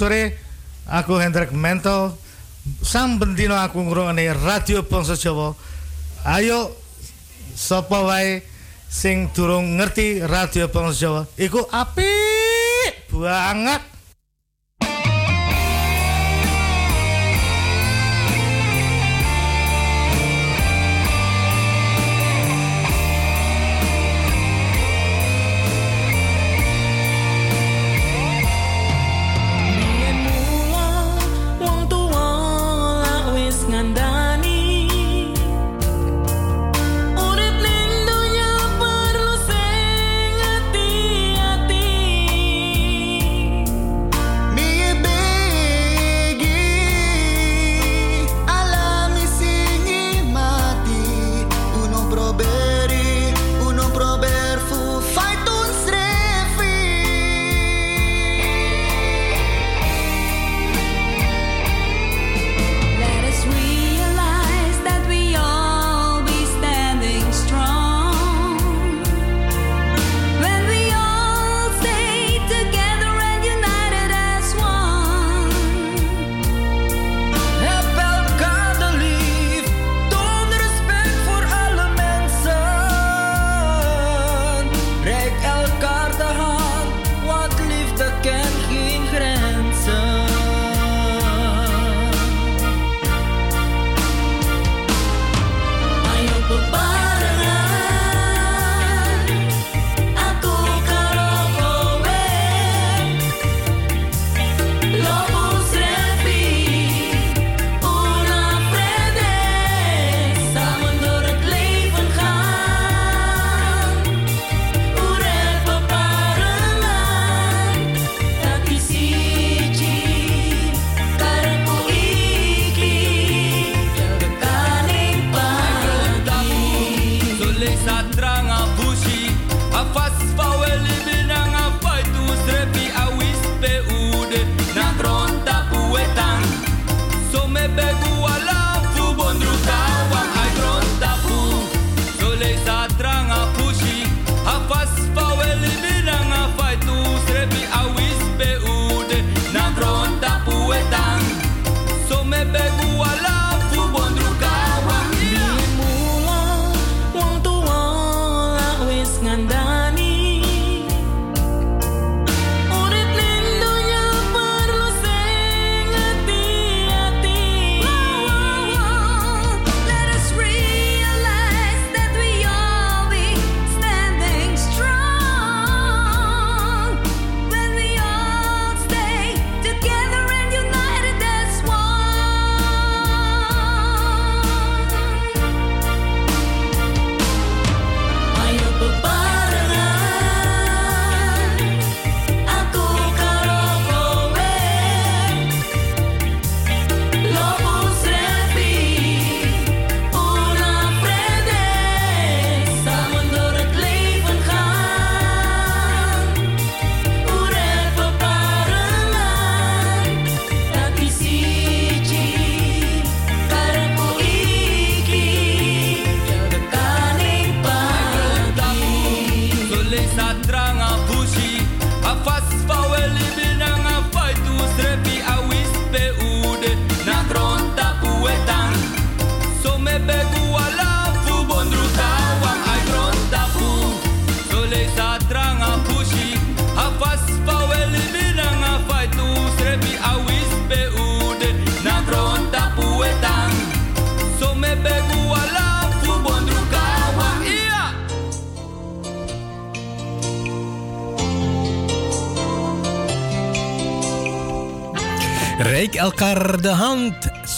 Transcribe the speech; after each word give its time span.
Sore. 0.00 0.32
Aku 0.88 1.20
Hendrik 1.20 1.52
Mento. 1.52 2.16
Sam 2.80 3.20
bendino 3.20 3.52
aku 3.52 3.84
ngrungokne 3.84 4.32
Radio 4.32 4.80
Bangsa 4.80 5.12
Jawa. 5.12 5.52
Ayo 6.24 6.72
sapa 7.52 8.00
wae 8.08 8.40
sing 8.88 9.28
durung 9.36 9.76
ngerti 9.76 10.24
Radio 10.24 10.72
Bangsa 10.72 10.96
Jawa 10.96 11.22
iku 11.36 11.68
apik 11.68 13.12
banget. 13.12 13.99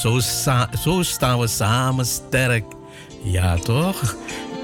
Zo, 0.03 0.21
zo 0.81 1.03
staan 1.03 1.39
we 1.39 1.47
samen 1.47 2.07
sterk. 2.07 2.65
Ja, 3.25 3.57
toch? 3.57 4.17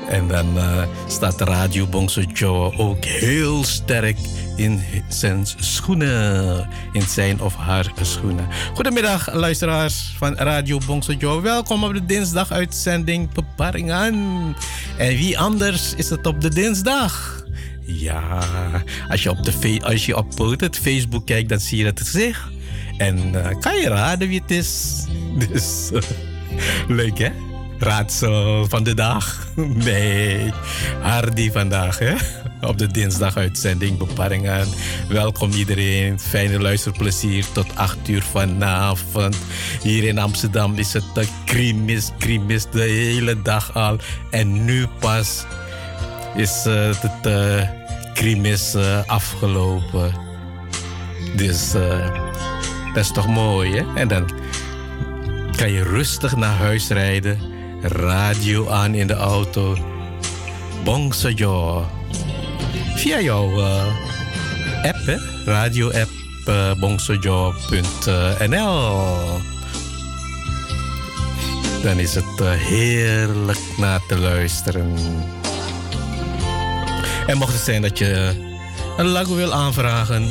En 0.09 0.29
dan 0.29 0.57
uh, 0.57 0.83
staat 1.07 1.41
Radio 1.41 1.87
Bongso 1.87 2.21
Joe 2.21 2.79
ook 2.79 3.05
heel 3.05 3.65
sterk 3.65 4.17
in 4.57 4.83
zijn 5.09 5.47
schoenen. 5.57 6.69
In 6.93 7.03
zijn 7.03 7.41
of 7.41 7.57
haar 7.57 7.93
schoenen. 8.03 8.49
Goedemiddag, 8.75 9.35
luisteraars 9.35 10.15
van 10.17 10.35
Radio 10.35 10.79
Bongso 10.87 11.13
Joe. 11.13 11.41
Welkom 11.41 11.85
op 11.85 11.93
de 11.93 12.07
dinsdag 12.07 12.51
uitzending 12.51 13.33
Beparingen. 13.33 14.15
En 14.97 15.17
wie 15.17 15.39
anders 15.39 15.95
is 15.95 16.11
het 16.11 16.27
op 16.27 16.41
de 16.41 16.51
dinsdag? 16.51 17.45
Ja, 17.87 18.43
als 19.09 19.23
je 19.23 19.31
op, 19.31 19.45
de 19.45 19.81
als 19.85 20.07
je 20.07 20.17
op 20.17 20.39
het 20.39 20.79
Facebook 20.79 21.27
kijkt, 21.27 21.49
dan 21.49 21.61
zie 21.61 21.79
je 21.79 21.85
het 21.85 22.01
gezicht. 22.01 22.43
En 22.97 23.19
uh, 23.35 23.47
kan 23.61 23.77
je 23.77 23.89
raden 23.89 24.29
wie 24.29 24.41
het 24.41 24.51
is? 24.51 24.98
Dus 25.49 25.91
uh, 25.93 26.01
leuk 26.89 27.19
hè? 27.19 27.29
Raadsel 27.79 28.67
van 28.69 28.83
de 28.83 28.95
dag? 28.95 29.47
Nee, 29.85 30.53
Hardy 31.01 31.51
vandaag 31.51 31.99
hè? 31.99 32.15
Op 32.61 32.79
de 32.79 32.87
dinsdag 32.87 33.37
uitzending 33.37 33.99
Beparingen. 33.99 34.69
Welkom 35.09 35.53
iedereen. 35.53 36.21
Fijne 36.21 36.61
luisterplezier 36.61 37.45
tot 37.53 37.67
8 37.75 38.09
uur 38.09 38.23
vanavond. 38.23 39.37
Hier 39.83 40.05
in 40.05 40.19
Amsterdam 40.19 40.75
is 40.75 40.93
het 40.93 41.05
de 41.15 41.27
krimis, 41.45 42.11
krimis 42.19 42.67
de 42.71 42.81
hele 42.81 43.43
dag 43.43 43.75
al. 43.75 43.99
En 44.31 44.65
nu 44.65 44.87
pas 44.99 45.45
is 46.37 46.65
het 46.65 47.27
uh, 47.27 47.69
krimis 48.15 48.75
uh, 48.75 49.01
afgelopen. 49.07 50.13
Dus 51.37 51.73
dat 52.95 53.05
is 53.05 53.13
toch 53.13 53.27
mooi, 53.27 53.77
hè? 53.77 53.85
En 53.95 54.09
dan 54.09 54.31
kan 55.59 55.73
je 55.73 55.83
rustig 55.83 56.37
naar 56.37 56.57
huis 56.57 56.89
rijden. 56.89 57.39
Radio 57.83 58.69
aan 58.69 58.95
in 58.95 59.07
de 59.07 59.15
auto. 59.15 59.77
Bongsojo. 60.85 61.87
Via 62.97 63.21
jouw 63.21 63.59
uh, 63.59 63.85
app, 64.83 65.07
hè? 65.07 65.17
Radio-app 65.45 66.11
uh, 66.49 66.73
bongsojo.nl. 66.75 67.49
Dan 71.83 71.99
is 71.99 72.15
het 72.15 72.41
uh, 72.41 72.51
heerlijk 72.51 73.61
naar 73.77 74.01
te 74.09 74.19
luisteren. 74.19 74.95
En 77.27 77.37
mocht 77.37 77.53
het 77.53 77.63
zijn 77.63 77.83
dat 77.83 77.99
je 77.99 78.33
een 78.97 79.07
lago 79.07 79.35
wil 79.35 79.53
aanvragen 79.53 80.27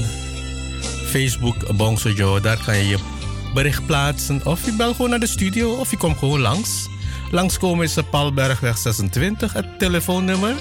Facebook 1.06 1.76
Bongso 1.76 2.10
Joe. 2.10 2.42
Daar 2.42 2.60
kan 2.66 2.78
je 2.78 2.88
je 2.88 3.17
bericht 3.54 3.86
plaatsen. 3.86 4.46
Of 4.46 4.66
je 4.66 4.76
belt 4.76 4.96
gewoon 4.96 5.10
naar 5.10 5.20
de 5.20 5.28
studio 5.28 5.74
of 5.74 5.92
je 5.92 5.98
komt 5.98 6.18
gewoon 6.18 6.40
langs. 6.40 6.88
Langskomen 7.32 7.86
is 7.86 7.94
de 7.94 8.04
Palbergweg 8.04 8.78
26. 8.78 9.54
Het 9.54 9.80
telefoonnummer 9.80 10.56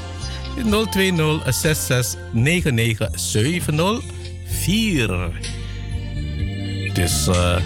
020 0.90 1.54
66 1.54 2.20
99 2.32 3.08
704. 3.14 5.30
Dus 6.92 7.28
uh, 7.28 7.56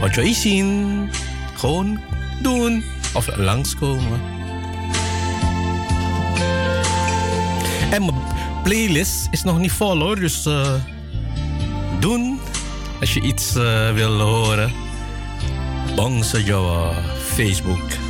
wat 0.00 0.14
je 0.14 0.34
zien, 0.34 1.10
gewoon 1.54 2.00
doen 2.42 2.84
of 3.14 3.36
langskomen. 3.36 4.20
En 7.90 8.04
mijn 8.04 8.22
playlist 8.62 9.28
is 9.30 9.42
nog 9.42 9.58
niet 9.58 9.72
vol 9.72 9.98
hoor, 9.98 10.20
dus 10.20 10.46
uh, 10.46 10.74
doen 12.00 12.40
als 13.00 13.14
je 13.14 13.20
iets 13.20 13.56
uh, 13.56 13.92
wil 13.92 14.20
horen. 14.20 14.72
Bangsa 15.96 16.38
Jawa 16.38 16.92
Facebook. 17.34 18.05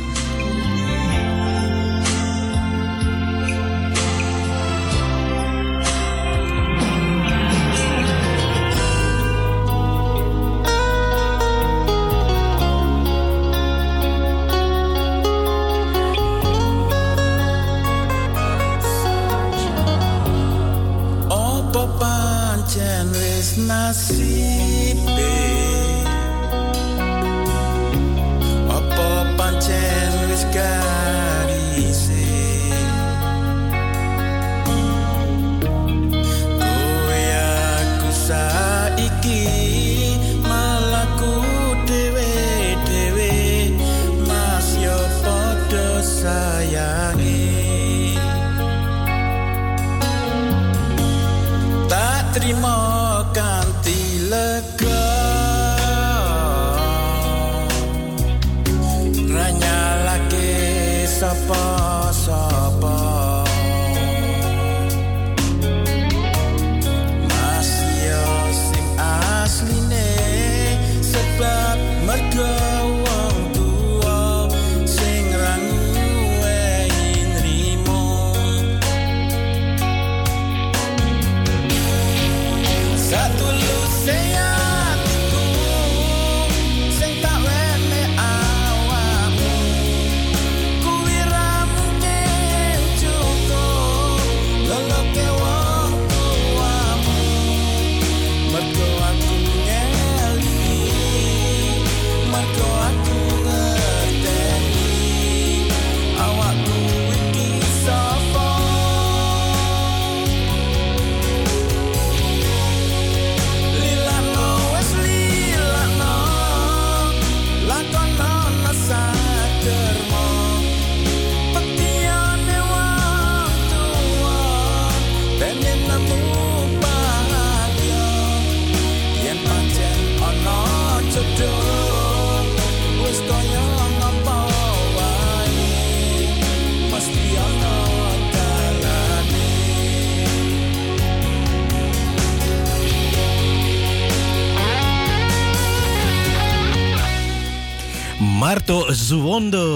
Marto 149.39 149.66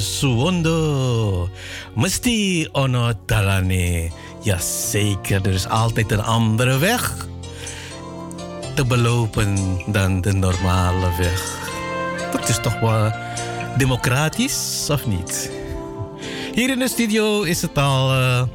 Suwondo. 0.00 1.48
Mesti 1.94 2.68
ono 2.72 3.12
talane. 3.24 4.10
Jazeker, 4.42 5.46
er 5.46 5.52
is 5.52 5.68
altijd 5.68 6.10
een 6.12 6.22
andere 6.22 6.78
weg 6.78 7.26
te 8.74 8.84
belopen 8.84 9.78
dan 9.86 10.20
de 10.20 10.32
normale 10.32 11.16
weg. 11.18 11.68
Dat 12.32 12.48
is 12.48 12.60
toch 12.62 12.80
wel 12.80 13.12
democratisch, 13.76 14.86
of 14.90 15.06
niet? 15.06 15.50
Hier 16.54 16.70
in 16.70 16.78
de 16.78 16.88
studio 16.88 17.42
is 17.42 17.62
het 17.62 17.78
al 17.78 18.12
uh, 18.12 18.38
eh, 18.38 18.46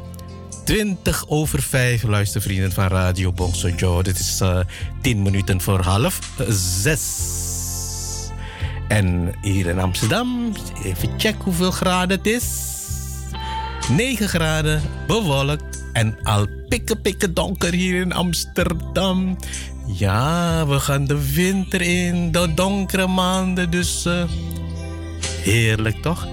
20 0.63 1.25
over 1.27 1.62
5, 1.62 2.03
luistervrienden 2.03 2.71
van 2.71 2.88
Radio 2.88 3.31
Bongso 3.31 3.69
Joe. 3.69 4.03
Dit 4.03 4.19
is 4.19 4.41
uh, 4.41 4.60
eh, 4.60 4.65
10 5.01 5.21
minuten 5.21 5.62
voor 5.62 5.79
half 5.79 6.19
6. 6.48 7.10
En 8.91 9.33
hier 9.41 9.67
in 9.67 9.79
Amsterdam, 9.79 10.51
even 10.83 11.10
checken 11.17 11.43
hoeveel 11.43 11.71
graden 11.71 12.17
het 12.17 12.27
is. 12.27 12.46
9 13.89 14.29
graden, 14.29 14.81
bewolkt 15.07 15.83
en 15.94 16.18
al 16.24 16.48
pikken 16.70 17.01
pikken 17.01 17.33
donker 17.33 17.74
hier 17.74 18.01
in 18.01 18.13
Amsterdam. 18.13 19.37
Ja, 19.85 20.68
we 20.68 20.79
gaan 20.79 21.05
de 21.05 21.33
winter 21.33 21.81
in, 21.81 22.31
de 22.31 22.53
donkere 22.53 23.07
maanden, 23.07 23.70
dus 23.70 24.05
uh, 24.05 24.24
heerlijk 25.44 26.01
toch? 26.01 26.27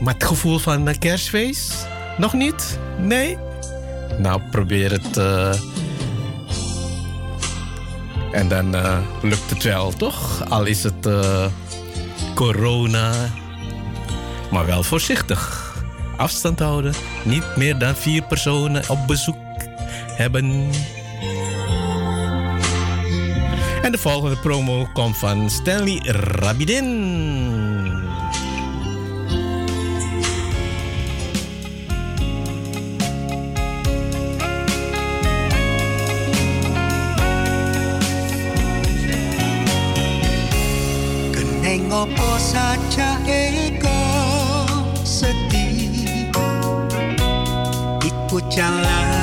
Maar 0.00 0.14
het 0.14 0.24
gevoel 0.24 0.58
van 0.58 0.84
de 0.84 0.98
kerstfeest? 0.98 1.88
Nog 2.18 2.32
niet? 2.32 2.78
Nee? 2.98 3.36
Nou, 4.18 4.40
probeer 4.50 4.90
het. 4.90 5.16
Uh, 5.16 5.52
en 8.32 8.48
dan 8.48 8.74
uh, 8.74 8.98
lukt 9.22 9.50
het 9.50 9.62
wel, 9.62 9.92
toch? 9.92 10.48
Al 10.48 10.64
is 10.64 10.82
het 10.82 11.06
uh, 11.06 11.46
corona. 12.34 13.12
Maar 14.50 14.66
wel 14.66 14.82
voorzichtig. 14.82 15.74
Afstand 16.16 16.58
houden. 16.58 16.94
Niet 17.24 17.56
meer 17.56 17.78
dan 17.78 17.96
vier 17.96 18.22
personen 18.22 18.82
op 18.88 19.06
bezoek 19.06 19.36
hebben. 20.06 20.70
En 23.82 23.92
de 23.92 23.98
volgende 23.98 24.36
promo 24.36 24.88
komt 24.92 25.16
van 25.16 25.50
Stanley 25.50 26.00
Rabidin. 26.04 27.49
Ngopo 41.90 42.38
saja 42.38 43.18
ego 43.26 43.98
sedih. 45.02 46.06
Iku 48.06 48.38
jalarane 48.46 49.19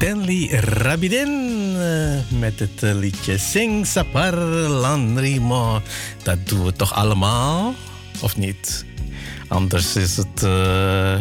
Stanley 0.00 0.48
Rabidin 0.48 1.28
eh, 1.76 2.38
met 2.38 2.58
het 2.58 2.82
eh, 2.82 2.94
liedje 2.94 3.38
Sing 3.38 3.86
Sapar 3.86 4.34
Landrimo. 4.68 5.80
Dat 6.22 6.48
doen 6.48 6.64
we 6.64 6.72
toch 6.72 6.94
allemaal, 6.94 7.74
of 8.20 8.36
niet? 8.36 8.84
Anders 9.48 9.96
is 9.96 10.16
het, 10.16 10.42
eh, 10.42 11.18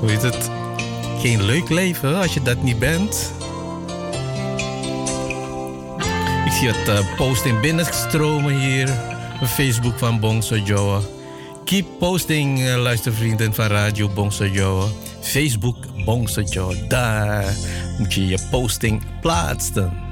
hoe 0.00 0.10
heet 0.10 0.22
het, 0.22 0.50
geen 1.20 1.44
leuk 1.44 1.68
leven 1.68 2.16
als 2.16 2.34
je 2.34 2.42
dat 2.42 2.62
niet 2.62 2.78
bent. 2.78 3.32
Ik 6.46 6.52
zie 6.52 6.68
het 6.68 6.88
eh, 6.88 7.16
posting 7.16 7.60
binnenstromen 7.60 8.60
hier 8.60 8.88
Facebook 9.46 9.98
van 9.98 10.20
Bongso 10.20 10.56
Joa. 10.56 11.00
Keep 11.64 11.86
posting, 11.98 12.60
eh, 12.60 12.76
luistervrienden 12.76 13.54
van 13.54 13.66
Radio 13.66 14.08
Bongso 14.08 14.46
Joa. 14.46 14.86
Facebook 15.26 15.76
Joa. 16.52 16.74
Daar 16.88 17.54
moet 17.98 18.14
je 18.14 18.26
je 18.26 18.38
posting 18.50 19.02
plaatsen. 19.20 20.05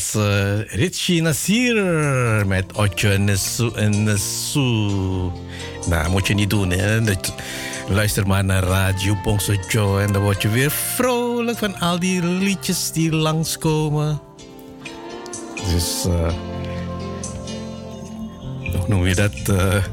Was 0.00 0.14
uh, 0.14 0.60
Richie 0.66 1.22
Nasir 1.22 1.76
met 2.46 2.72
Otje 2.72 3.18
Nesu 3.18 3.70
en 3.74 4.02
Nesu. 4.02 4.60
Nou, 5.88 6.10
moet 6.10 6.26
je 6.26 6.34
niet 6.34 6.50
doen, 6.50 6.70
hè. 6.70 7.00
Luister 7.88 8.26
maar 8.26 8.44
naar 8.44 8.62
Radio 8.62 9.16
Bongsojo 9.22 9.98
en 9.98 10.12
dan 10.12 10.22
word 10.22 10.42
je 10.42 10.48
weer 10.48 10.70
vrolijk 10.70 11.58
van 11.58 11.78
al 11.78 11.98
die 11.98 12.22
liedjes 12.22 12.92
die 12.92 13.12
langskomen. 13.12 14.20
Dus, 15.72 16.04
uh, 16.06 16.32
hoe 18.60 18.88
noem 18.88 19.06
je 19.06 19.14
dat? 19.14 19.34
Uh, 19.50 19.84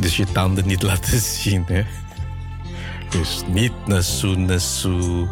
dus 0.00 0.16
je 0.16 0.24
tanden 0.32 0.66
niet 0.66 0.82
laten 0.82 1.20
zien, 1.40 1.64
hè. 1.66 1.84
Dus 3.10 3.42
niet 3.52 3.72
Nesu 3.86 4.36
Nesu. 4.36 5.26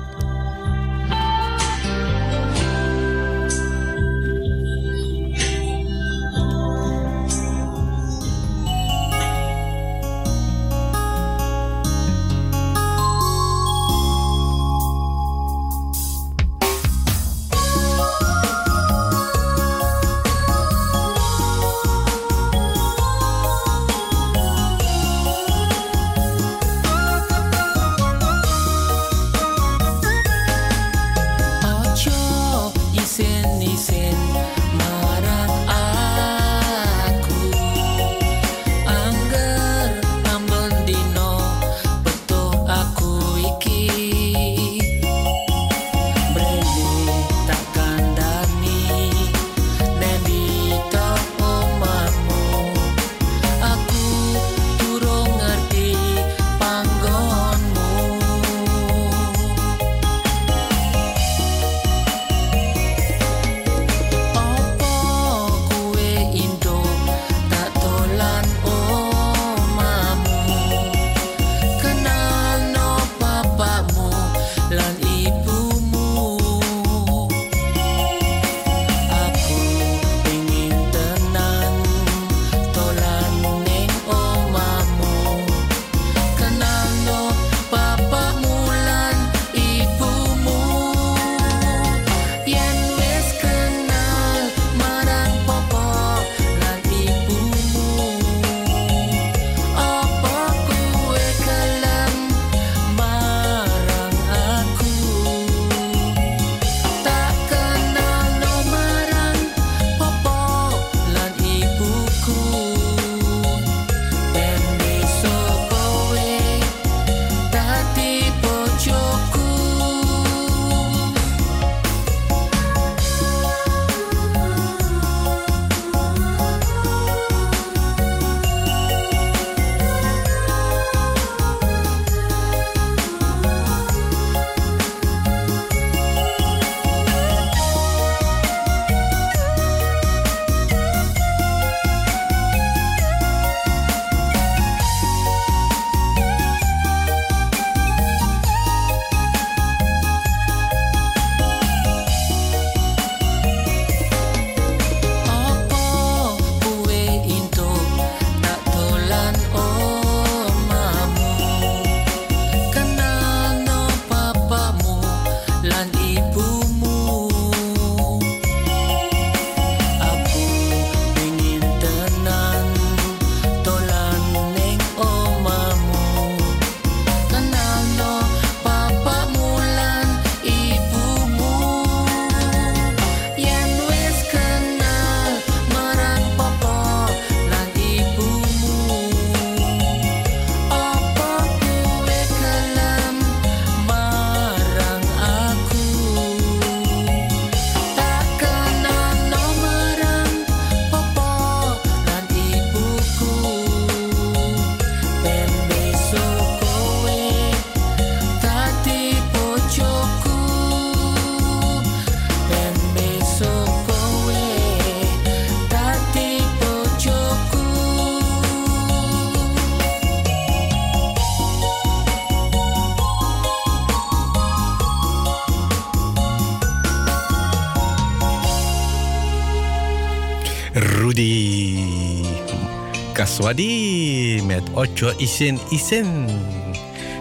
Swadi 233.36 234.40
met 234.46 234.62
Ocho 234.72 235.12
Isin. 235.18 235.58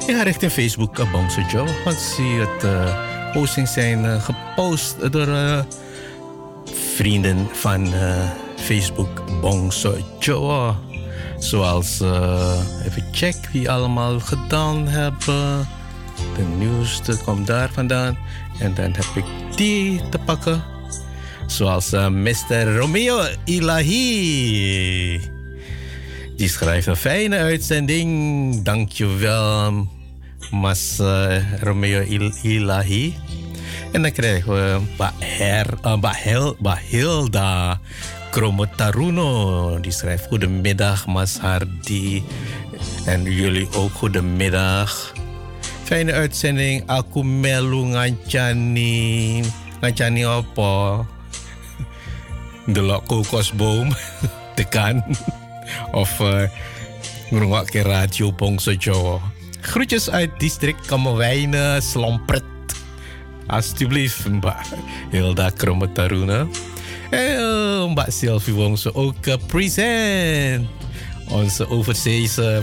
Ik 0.07 0.15
ga 0.15 0.23
richting 0.23 0.51
Facebook 0.51 0.99
uh, 0.99 1.11
Bongso 1.11 1.41
Joe. 1.41 1.67
Want 1.83 1.97
zie 1.97 2.39
het 2.39 2.63
uh, 2.63 3.31
postings 3.33 3.73
zijn 3.73 4.03
uh, 4.03 4.23
gepost 4.23 5.11
door 5.11 5.65
vrienden 6.95 7.47
van 7.51 7.93
Facebook 8.55 9.41
Bongso 9.41 9.97
Joe. 10.19 10.73
Zoals, 11.39 11.99
even 12.85 13.03
check 13.11 13.35
wie 13.51 13.71
allemaal 13.71 14.19
gedaan 14.19 14.87
hebben. 14.87 15.67
De 16.35 16.43
nieuwste 16.57 17.17
komt 17.25 17.47
daar 17.47 17.69
vandaan. 17.73 18.17
En 18.59 18.73
dan 18.73 18.93
heb 18.93 19.05
ik 19.15 19.25
die 19.55 20.09
te 20.09 20.19
pakken. 20.25 20.63
Zoals 21.45 21.89
Mr. 21.91 22.77
Romeo 22.77 23.25
Ilahi. 23.43 25.34
Die 26.35 26.49
schrijft 26.49 26.87
een 26.87 26.95
fijne 26.95 27.37
uitzending. 27.37 28.09
Dankjewel. 28.63 29.87
Mas 30.51 30.99
eh, 30.99 31.61
Romeo 31.61 32.01
Il 32.01 32.31
Ilahi. 32.41 33.15
En 33.91 34.01
dan 34.01 34.11
krijgen 34.11 34.53
we 34.53 34.79
Mbak, 34.93 35.13
Her, 35.19 35.67
eh, 35.81 35.95
Mbak, 35.95 36.15
Hel, 36.15 36.55
Mbak 36.59 36.79
Hilda 36.79 37.79
Kromotaruno. 38.31 39.79
Die 39.79 39.91
schrijft 39.91 40.27
Goedemiddag 40.27 41.07
Mas 41.07 41.37
Hardy. 41.37 42.23
En 43.05 43.23
jullie 43.23 43.67
ook 43.71 43.91
goedemiddag. 43.91 45.13
Fijne 45.83 46.13
uitzending. 46.13 46.83
Aku 46.85 47.23
melu 47.23 47.85
ngancani. 47.85 49.43
Ngancani 49.79 50.25
apa? 50.25 51.05
Delok 52.73 53.07
kokosboom. 53.07 53.95
Tekan. 54.55 55.03
Of 55.91 56.19
uh, 56.19 56.41
ngrungokke 57.29 57.81
radio 57.81 58.31
Bongso 58.31 58.71
Jawa. 58.71 59.19
Groetjes 59.61 60.09
uit 60.09 60.29
district 60.37 60.85
Kamerwijnen, 60.85 61.81
Slompret. 61.81 62.43
Alsjeblieft, 63.47 64.27
Mbak 64.27 64.65
Hilda 65.11 65.49
Krometaruna. 65.49 66.47
En 67.09 67.89
Mbak 67.91 68.11
Sylvie 68.11 68.53
Wongso 68.53 68.89
ook 68.93 69.25
uh, 69.25 69.35
present. 69.47 70.67
Onze 71.29 71.69
overzeese 71.69 72.61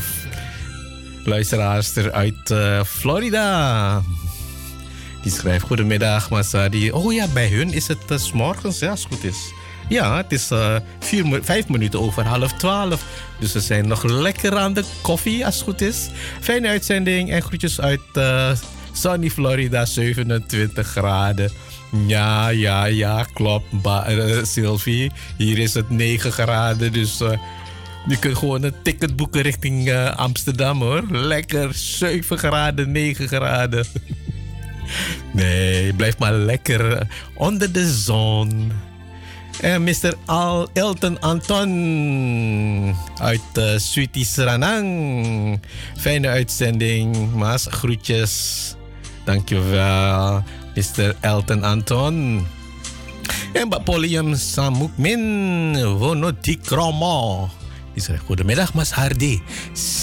luisteraarster 1.24 2.12
uit 2.12 2.54
Florida. 2.86 4.02
Die 5.22 5.32
schrijft: 5.32 5.64
Goedemiddag, 5.64 6.30
Masadi. 6.30 6.90
Oh 6.90 7.12
ja, 7.12 7.26
bij 7.26 7.48
hun 7.48 7.72
is 7.72 7.88
het 7.88 8.10
uh, 8.10 8.32
morgens, 8.32 8.78
ja, 8.78 8.90
als 8.90 9.02
het 9.02 9.14
goed 9.14 9.24
is. 9.24 9.52
Ja, 9.88 10.16
het 10.16 10.32
is 10.32 10.50
uh, 10.50 10.76
vier, 10.98 11.40
vijf 11.42 11.68
minuten 11.68 12.00
over 12.00 12.24
half 12.24 12.52
twaalf. 12.52 13.04
Dus 13.38 13.52
we 13.52 13.60
zijn 13.60 13.88
nog 13.88 14.04
lekker 14.04 14.56
aan 14.56 14.72
de 14.72 14.84
koffie, 15.02 15.46
als 15.46 15.54
het 15.54 15.64
goed 15.64 15.80
is. 15.80 16.08
Fijne 16.40 16.68
uitzending 16.68 17.30
en 17.30 17.42
groetjes 17.42 17.80
uit 17.80 18.00
uh, 18.14 18.50
sunny 18.92 19.30
Florida, 19.30 19.84
27 19.84 20.86
graden. 20.86 21.50
Ja, 22.06 22.48
ja, 22.48 22.84
ja, 22.84 23.26
klopt, 23.32 23.66
uh, 23.86 24.42
Sylvie. 24.42 25.10
Hier 25.36 25.58
is 25.58 25.74
het 25.74 25.90
9 25.90 26.32
graden, 26.32 26.92
dus 26.92 27.18
je 28.06 28.18
kunt 28.18 28.38
gewoon 28.38 28.62
een 28.62 28.74
ticket 28.82 29.16
boeken 29.16 29.42
richting 29.42 29.92
Amsterdam 30.16 30.80
hoor. 30.80 31.02
Lekker, 31.10 31.74
7 31.74 32.38
graden, 32.38 32.92
9 32.92 33.28
graden. 33.28 33.86
nee, 35.32 35.92
blijf 35.92 36.18
maar 36.18 36.32
lekker 36.32 37.06
onder 37.34 37.72
de 37.72 37.92
zon. 37.94 38.72
En 39.60 39.82
Mr. 39.82 40.14
Al 40.24 40.68
Elton 40.72 41.20
Anton 41.20 42.96
uit 43.20 43.40
uh, 43.58 43.64
Sweetie 43.76 44.24
Seranang. 44.24 45.60
Fijne 45.96 46.28
uitzending, 46.28 47.34
Maas. 47.34 47.66
Groetjes. 47.70 48.74
Dankjewel, 49.24 50.42
Mr. 50.74 51.14
Elton 51.20 51.62
Anton. 51.62 52.46
En 53.52 53.66
Mbak 53.66 53.84
Polium 53.84 54.34
Samukmin 54.34 55.84
Wonoti 55.84 56.58
Kromo. 56.58 57.48
Die 57.94 58.02
zegt, 58.02 58.22
goedemiddag 58.24 58.74
Mas 58.74 58.90
Hardy. 58.90 59.40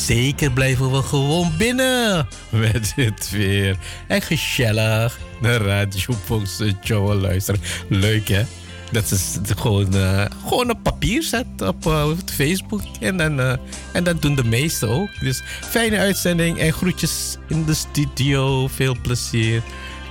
Zeker 0.05 0.51
blijven 0.51 0.91
we 0.91 1.01
gewoon 1.01 1.51
binnen 1.57 2.27
met 2.49 2.93
dit 2.95 3.29
weer. 3.29 3.77
En 4.07 4.21
gezellig 4.21 5.19
de 5.41 5.57
radio 5.57 7.15
luisteren. 7.15 7.61
Leuk 7.87 8.27
hè? 8.27 8.43
Dat 8.91 9.11
is 9.11 9.37
gewoon, 9.57 9.95
uh, 9.95 10.25
gewoon 10.47 10.69
een 10.69 10.81
papier 10.81 11.23
zet 11.23 11.61
op, 11.61 11.85
uh, 11.85 12.07
Facebook. 12.25 12.81
En 12.99 13.17
dan, 13.17 13.39
uh, 13.39 13.53
en 13.93 14.03
dat 14.03 14.21
doen 14.21 14.35
de 14.35 14.43
meesten 14.43 14.89
ook. 14.89 15.09
Dus 15.19 15.41
fijne 15.45 15.97
uitzending 15.97 16.59
en 16.59 16.73
groetjes 16.73 17.37
in 17.47 17.65
de 17.65 17.73
studio. 17.73 18.67
Veel 18.67 18.95
plezier. 19.01 19.63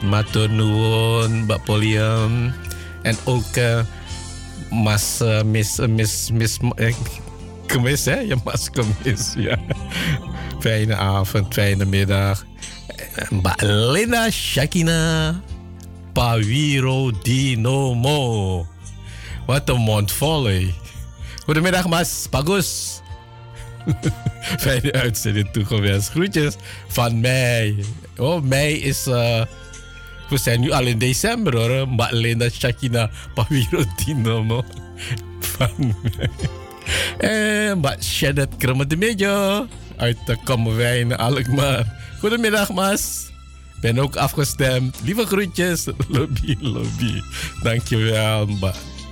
Matur 0.02 0.50
nuwun, 0.50 1.42
Mbak 1.42 1.64
Polium. 1.64 2.52
En 3.02 3.16
ook 3.24 3.44
Mas 4.70 5.20
Miss, 5.44 5.78
Miss, 5.78 6.30
Miss, 6.30 6.58
Kemis 7.66 8.04
hè? 8.04 8.20
Ja, 8.20 8.36
Mas 8.44 8.70
Kemis, 8.70 9.32
ja. 9.36 9.58
Fijne 10.60 10.96
avond, 10.96 11.54
fijne 11.54 11.84
middag. 11.84 12.44
Mbak 13.30 13.62
Linda 13.62 14.30
Shakina. 14.30 15.40
Pawiro 16.18 17.14
Dinomo. 17.22 18.66
Wat 19.46 19.68
een 19.68 19.80
mond 19.86 20.10
vol, 20.12 20.50
hé. 20.50 20.74
Goedemiddag, 21.44 21.86
Mas. 21.86 22.26
Bagus. 22.30 23.00
Fijne 24.62 24.92
uitzending 24.92 25.48
toegewenst. 25.50 26.10
Groetjes 26.10 26.56
van 26.88 27.20
mij. 27.20 27.84
Oh, 28.16 28.42
mei 28.42 28.74
is... 28.82 29.06
Uh, 29.06 29.42
we 30.28 30.38
zijn 30.38 30.60
nu 30.60 30.70
al 30.70 30.86
in 30.86 30.98
december, 30.98 31.56
hoor. 31.56 31.88
Mbak 31.88 32.10
Linda 32.10 32.48
Shakina 32.48 33.10
Pawiro 33.34 33.84
Dinomo. 34.04 34.64
Van 35.56 35.70
mij. 35.78 36.30
En 37.18 37.78
Mbak 37.78 38.02
Shadet 38.02 38.56
Kremedemejo. 38.56 39.66
Uit 39.96 40.18
de 40.26 40.36
Kommerwijn, 40.44 41.16
Alkmaar. 41.16 41.86
Goedemiddag, 42.20 42.72
Mas 42.72 43.27
ben 43.80 43.98
ook 43.98 44.16
afgestemd. 44.16 44.96
Lieve 45.02 45.26
groetjes. 45.26 45.86
Lobby, 46.08 46.56
lobby. 46.60 47.22
Dankjewel. 47.62 48.48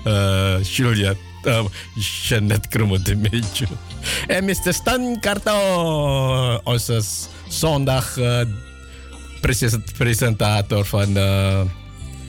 Uh, 0.06 0.62
Julia. 0.62 1.14
Uh, 1.44 1.64
Jeannette 2.28 2.68
Kromme 2.68 3.02
de. 3.02 3.40
En 4.26 4.44
Mr. 4.44 4.72
Stan 4.72 5.20
Karto. 5.20 6.60
Onze 6.64 7.02
zondag 7.48 8.16
uh, 8.16 8.40
presentator 9.96 10.84
van 10.84 11.16
uh, 11.16 11.60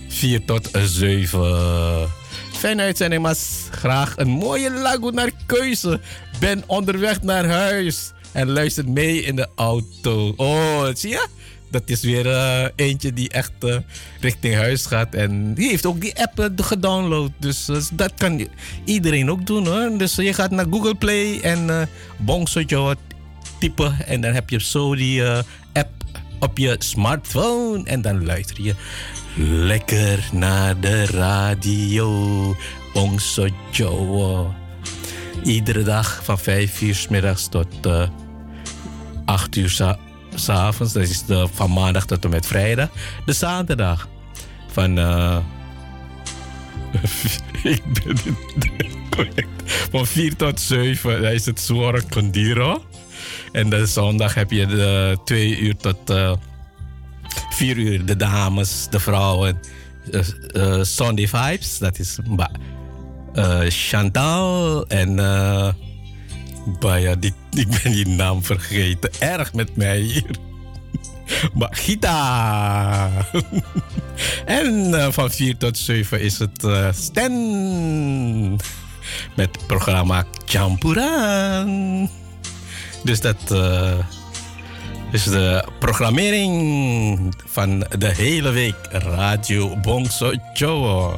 4 0.07 0.45
tot 0.45 0.69
7. 0.83 2.09
Fijne 2.51 2.81
uitzending, 2.81 3.21
maar 3.21 3.35
graag 3.71 4.13
een 4.17 4.27
mooie 4.27 4.71
lago 4.71 5.09
naar 5.09 5.31
keuze. 5.45 5.99
Ben 6.39 6.63
onderweg 6.65 7.21
naar 7.21 7.45
huis. 7.45 8.11
En 8.31 8.49
luister 8.49 8.89
mee 8.89 9.21
in 9.21 9.35
de 9.35 9.47
auto. 9.55 10.33
Oh, 10.35 10.87
zie 10.93 11.09
je? 11.09 11.27
Dat 11.69 11.81
is 11.85 12.01
weer 12.01 12.25
uh, 12.25 12.65
eentje 12.75 13.13
die 13.13 13.29
echt 13.29 13.51
uh, 13.63 13.77
richting 14.19 14.55
huis 14.55 14.85
gaat. 14.85 15.13
En 15.15 15.53
die 15.53 15.69
heeft 15.69 15.85
ook 15.85 16.01
die 16.01 16.21
app 16.21 16.39
uh, 16.39 16.45
gedownload. 16.55 17.31
Dus 17.37 17.69
dat 17.93 18.13
kan 18.17 18.47
iedereen 18.83 19.31
ook 19.31 19.45
doen 19.45 19.67
hoor. 19.67 19.97
Dus 19.97 20.15
je 20.15 20.33
gaat 20.33 20.51
naar 20.51 20.65
Google 20.69 20.95
Play 20.95 21.39
en 21.39 21.67
uh, 21.67 21.81
Bongsojo 22.17 22.93
typen. 23.59 24.05
En 24.05 24.21
dan 24.21 24.33
heb 24.33 24.49
je 24.49 24.61
zo 24.61 24.95
die 24.95 25.23
app 25.73 25.89
op 26.39 26.57
je 26.57 26.75
smartphone. 26.79 27.83
En 27.83 28.01
dan 28.01 28.25
luister 28.25 28.63
je 28.63 28.75
lekker 29.45 30.29
naar 30.31 30.79
de 30.79 31.05
radio. 31.05 32.55
Bongsojo. 32.93 34.53
Iedere 35.43 35.83
dag 35.83 36.19
van 36.23 36.39
5 36.39 36.81
uur 36.81 36.95
s 36.95 37.07
middags 37.07 37.47
tot 37.47 37.87
8 39.25 39.55
uur 39.55 39.69
s'avonds. 40.39 40.93
Dat 40.93 41.03
is 41.03 41.23
van 41.53 41.73
maandag 41.73 42.05
tot 42.05 42.23
en 42.23 42.29
met 42.29 42.45
vrijdag. 42.45 42.89
De 43.25 43.33
zaterdag 43.33 44.07
van. 44.71 44.97
Uh, 44.97 45.37
ik 47.63 47.83
ben 47.83 48.37
correct. 49.09 49.47
Van 49.65 50.05
4 50.05 50.35
tot 50.35 50.59
7 50.59 51.21
dat 51.21 51.31
is 51.31 51.45
het 51.45 51.59
Suara 51.59 52.01
Condiro. 52.09 52.85
En 53.51 53.69
de 53.69 53.85
zondag 53.85 54.33
heb 54.33 54.51
je 54.51 54.65
de 54.65 55.17
2 55.23 55.59
uur 55.59 55.77
tot 55.77 56.09
uh, 56.09 56.33
4 57.49 57.77
uur 57.77 58.05
de 58.05 58.15
dames, 58.15 58.87
de 58.89 58.99
vrouwen. 58.99 59.59
Uh, 60.11 60.21
uh, 60.53 60.83
Sunday 60.83 61.27
Vibes, 61.27 61.77
dat 61.77 61.99
is 61.99 62.17
uh, 63.35 63.59
Chantal 63.67 64.87
en 64.87 65.15
ja, 66.99 67.15
die, 67.15 67.33
ik 67.63 67.81
ben 67.83 67.91
die 67.91 68.07
naam 68.07 68.43
vergeten. 68.43 69.09
Erg 69.19 69.53
met 69.53 69.75
mij 69.75 69.99
hier. 69.99 70.35
Maar 71.53 71.69
Gita. 71.71 73.09
en 74.45 74.89
uh, 74.89 75.07
van 75.09 75.31
4 75.31 75.57
tot 75.57 75.77
7 75.77 76.21
is 76.21 76.39
het 76.39 76.63
uh, 76.63 76.87
Stan. 76.91 78.51
Met 79.35 79.55
het 79.55 79.67
programma 79.67 80.25
Champuran. 80.45 82.09
Dus 83.03 83.21
dat 83.21 83.51
uh, 83.51 83.97
is 85.11 85.23
de 85.23 85.67
programmering 85.79 87.35
van 87.45 87.85
de 87.97 88.13
hele 88.15 88.49
week. 88.51 88.75
Radio 88.91 89.75
Bongso 89.77 90.33
Joe. 90.53 91.15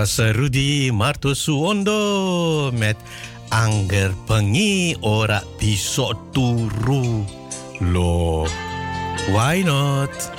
Was 0.00 0.16
Rudy 0.18 0.90
Marto 0.90 1.34
Suondo 1.34 2.70
met 2.72 2.96
Anger 3.48 4.14
Pengi 4.24 4.96
Ora 5.00 5.42
Pisoturu 5.58 7.24
Lo. 7.80 8.46
Why 9.28 9.62
not? 9.64 10.30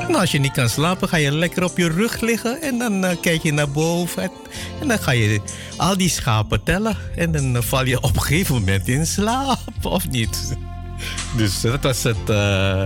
Nou, 0.00 0.20
als 0.20 0.30
je 0.30 0.38
niet 0.38 0.52
kan 0.52 0.68
slapen, 0.68 1.08
ga 1.08 1.16
je 1.16 1.32
lekker 1.32 1.64
op 1.64 1.76
je 1.76 1.88
rug 1.88 2.20
liggen 2.20 2.62
en 2.62 2.78
dan 2.78 3.04
eh, 3.04 3.16
kijk 3.20 3.42
je 3.42 3.52
naar 3.52 3.70
boven. 3.70 4.22
En, 4.22 4.30
en 4.80 4.88
dan 4.88 4.98
ga 4.98 5.10
je 5.10 5.40
al 5.76 5.96
die 5.96 6.08
schapen 6.08 6.62
tellen. 6.62 6.96
En 7.16 7.32
dan 7.32 7.56
eh, 7.56 7.62
val 7.62 7.84
je 7.84 8.00
op 8.00 8.16
een 8.16 8.22
gegeven 8.22 8.54
moment 8.54 8.88
in 8.88 9.06
slaap, 9.06 9.58
of 9.82 10.08
niet? 10.08 10.56
Dus 11.36 11.60
dat 11.60 11.82
was 11.82 12.02
het 12.02 12.30
eh, 12.30 12.84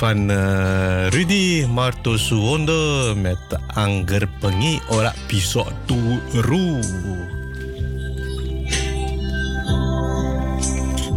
van 0.00 0.30
eh, 0.30 1.08
Rudy 1.08 1.64
Marto 1.64 2.16
Suwondo 2.16 3.14
met 3.14 3.38
Anger 3.74 4.28
Pengi 4.40 4.80
Ora 4.88 5.14
Piso 5.26 5.66
Turu. 5.84 6.80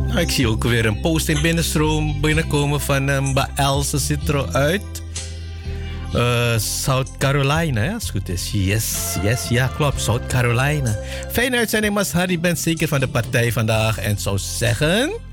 Nou, 0.07 0.19
ik 0.19 0.31
zie 0.31 0.47
ook 0.47 0.63
weer 0.63 0.85
een 0.85 0.99
posting 0.99 1.41
binnenstroom 1.41 2.21
binnenkomen 2.21 2.81
van 2.81 3.09
uh, 3.09 3.19
Mba 3.19 3.49
Else 3.55 3.97
zit 3.97 4.29
eruit. 4.29 5.03
Uh, 6.15 6.57
South 6.57 7.17
Carolina, 7.17 7.81
hè, 7.81 7.93
als 7.93 8.03
het 8.03 8.11
goed 8.11 8.29
is. 8.29 8.49
Yes, 8.53 9.15
yes, 9.21 9.47
ja, 9.49 9.67
klopt. 9.67 10.01
South 10.01 10.25
Carolina. 10.25 10.95
Fijne 11.31 11.57
uitzending, 11.57 11.93
Mas 11.93 12.11
Harry. 12.11 12.39
bent 12.39 12.59
zeker 12.59 12.87
van 12.87 12.99
de 12.99 13.07
partij 13.07 13.51
vandaag. 13.51 13.97
En 13.97 14.17
zou 14.17 14.37
zeggen... 14.37 15.31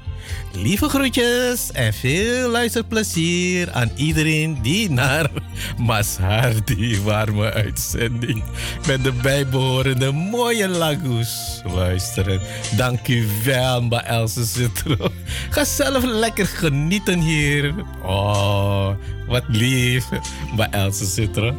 Lieve 0.52 0.88
groetjes 0.88 1.72
en 1.72 1.94
veel 1.94 2.48
luisterplezier 2.50 3.72
aan 3.72 3.90
iedereen 3.96 4.62
die 4.62 4.90
naar 4.90 5.30
Mas 5.86 6.16
Hardy 6.16 7.00
warme 7.00 7.52
uitzending 7.52 8.42
met 8.86 9.04
de 9.04 9.12
bijbehorende 9.12 10.12
mooie 10.12 10.68
lagoes 10.68 11.62
luisteren. 11.64 12.40
Dank 12.76 13.08
u 13.08 13.26
wel, 13.44 13.82
Mba 13.82 14.04
Else 14.04 14.46
Citro. 14.46 15.12
Ga 15.50 15.64
zelf 15.64 16.04
lekker 16.04 16.46
genieten 16.46 17.20
hier. 17.20 17.74
Oh, 18.02 18.90
wat 19.26 19.44
lief, 19.48 20.04
Mba 20.52 20.70
Else 20.70 21.06
Citro. 21.06 21.54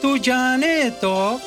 Tujane 0.00 0.92
toch? 1.00 1.40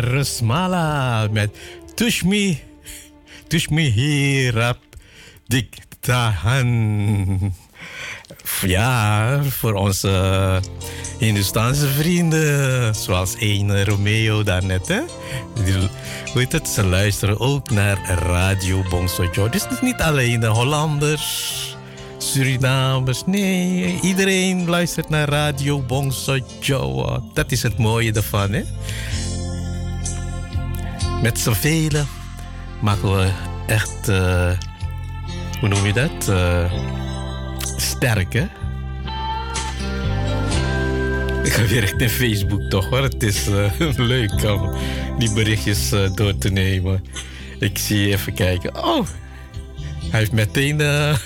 Rusmala 0.00 1.28
met 1.30 1.56
Tushmi 1.94 2.60
Tushmi 3.48 3.90
Hirap 3.90 4.78
Dik 5.46 5.76
Tahan. 6.00 7.54
Ja, 8.62 9.42
voor 9.42 9.74
onze 9.74 10.60
Hindustaanse 11.18 11.88
vrienden, 11.88 12.94
zoals 12.94 13.34
een 13.38 13.84
Romeo 13.84 14.42
daarnet, 14.42 14.88
hè? 14.88 15.00
Heet 16.34 16.52
het? 16.52 16.68
Ze 16.68 16.84
luisteren 16.84 17.40
ook 17.40 17.70
naar 17.70 17.98
Radio 18.18 18.82
Bongsojo. 18.88 19.48
Dus 19.48 19.62
het 19.62 19.72
is 19.72 19.80
niet 19.80 20.00
alleen 20.00 20.40
de 20.40 20.46
Hollanders, 20.46 21.76
Surinamers, 22.18 23.22
nee, 23.26 23.98
iedereen 24.02 24.68
luistert 24.68 25.08
naar 25.08 25.28
Radio 25.28 25.80
Bongsojo. 25.80 27.22
Dat 27.34 27.52
is 27.52 27.62
het 27.62 27.78
mooie 27.78 28.12
ervan, 28.12 28.52
hè? 28.52 28.62
Met 31.22 31.38
z'n 31.38 31.52
velen 31.52 32.06
maken 32.80 33.16
we 33.16 33.30
echt, 33.66 34.08
eh, 34.08 34.50
hoe 35.60 35.68
noem 35.68 35.86
je 35.86 35.92
dat? 35.92 36.26
Hè? 38.32 38.42
Ik 41.42 41.52
ga 41.52 41.66
weer 41.66 41.80
richting 41.80 42.10
Facebook 42.10 42.62
toch 42.70 42.88
hoor. 42.88 43.02
Het 43.02 43.22
is 43.22 43.46
eh, 43.46 43.70
leuk 43.96 44.44
om 44.44 44.74
die 45.18 45.32
berichtjes 45.32 45.88
door 46.14 46.38
te 46.38 46.48
nemen. 46.48 47.04
Ik 47.58 47.78
zie 47.78 48.12
even 48.12 48.34
kijken. 48.34 48.84
Oh, 48.84 49.06
hij 50.12 50.20
heeft 50.20 50.32
meteen 50.32 50.80
eh, 50.80 51.16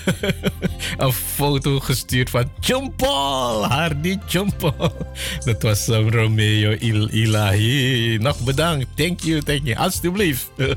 een 0.97 1.11
foto 1.11 1.79
gestuurd 1.79 2.29
van 2.29 2.51
Jumpal. 2.59 3.65
Hardy 3.65 4.17
Jumpal. 4.27 5.07
Dat 5.43 5.61
was 5.61 5.87
um, 5.87 6.09
Romeo 6.09 6.75
Il 6.79 7.09
Ilahi. 7.09 8.17
Nog 8.17 8.39
bedankt. 8.39 8.85
Thank 8.95 9.19
you, 9.19 9.41
thank 9.41 9.61
you. 9.63 9.77
Alsjeblieft. 9.77 10.49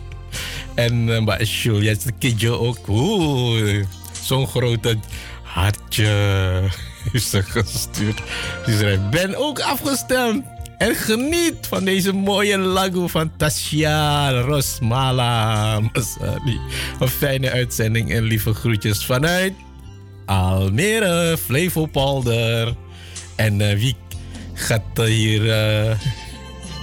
en 0.74 1.08
uh, 1.08 1.20
maar 1.20 1.38
de 1.38 2.12
kindje 2.18 2.58
ook. 2.58 2.88
Oeh, 2.88 3.84
zo'n 4.22 4.46
grote 4.46 4.98
hartje 5.42 6.62
is 7.12 7.32
er 7.32 7.42
gestuurd. 7.42 8.20
Die 8.66 8.76
schrijft, 8.76 9.10
ben 9.10 9.36
ook 9.36 9.60
afgestemd. 9.60 10.44
En 10.80 10.94
geniet 10.94 11.66
van 11.66 11.84
deze 11.84 12.12
mooie 12.12 12.58
lago 12.58 13.06
van 13.06 13.36
Tasha 13.36 14.30
Rosmala 14.30 15.80
Masani. 15.80 16.60
Een 17.00 17.08
fijne 17.08 17.50
uitzending 17.50 18.10
en 18.10 18.22
lieve 18.22 18.54
groetjes 18.54 19.04
vanuit 19.04 19.52
Almere, 20.26 21.36
Flevopolder. 21.44 22.74
En 23.36 23.60
uh, 23.60 23.72
wie 23.72 23.96
gaat 24.54 24.82
hier 24.94 25.42
uh, 25.42 25.96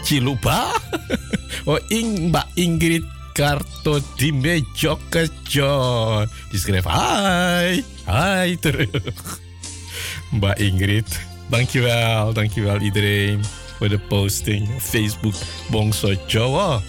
Chilupa? 0.04 0.72
oh, 1.66 1.80
Ingba 1.88 2.48
Ingrid 2.54 3.04
Karto 3.34 4.00
Dime 4.16 4.64
Jokajo. 4.74 6.26
Die 6.50 6.60
schrijft 6.60 6.88
hi, 6.88 7.84
hi 8.06 8.58
terug. 8.60 9.40
Mbak 10.32 10.58
Ingrid, 10.58 11.20
dankjewel, 11.50 12.34
dankjewel 12.34 12.80
iedereen 12.80 13.42
voor 13.78 13.90
de 13.90 14.00
posting 14.00 14.74
op 14.74 14.82
Facebook 14.82 15.34
Bongso 15.72 16.14
Jawa. 16.28 16.82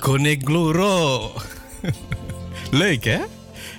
Konik 0.00 0.40
gloro. 0.44 1.32
Leuk, 2.70 3.04
hè? 3.04 3.18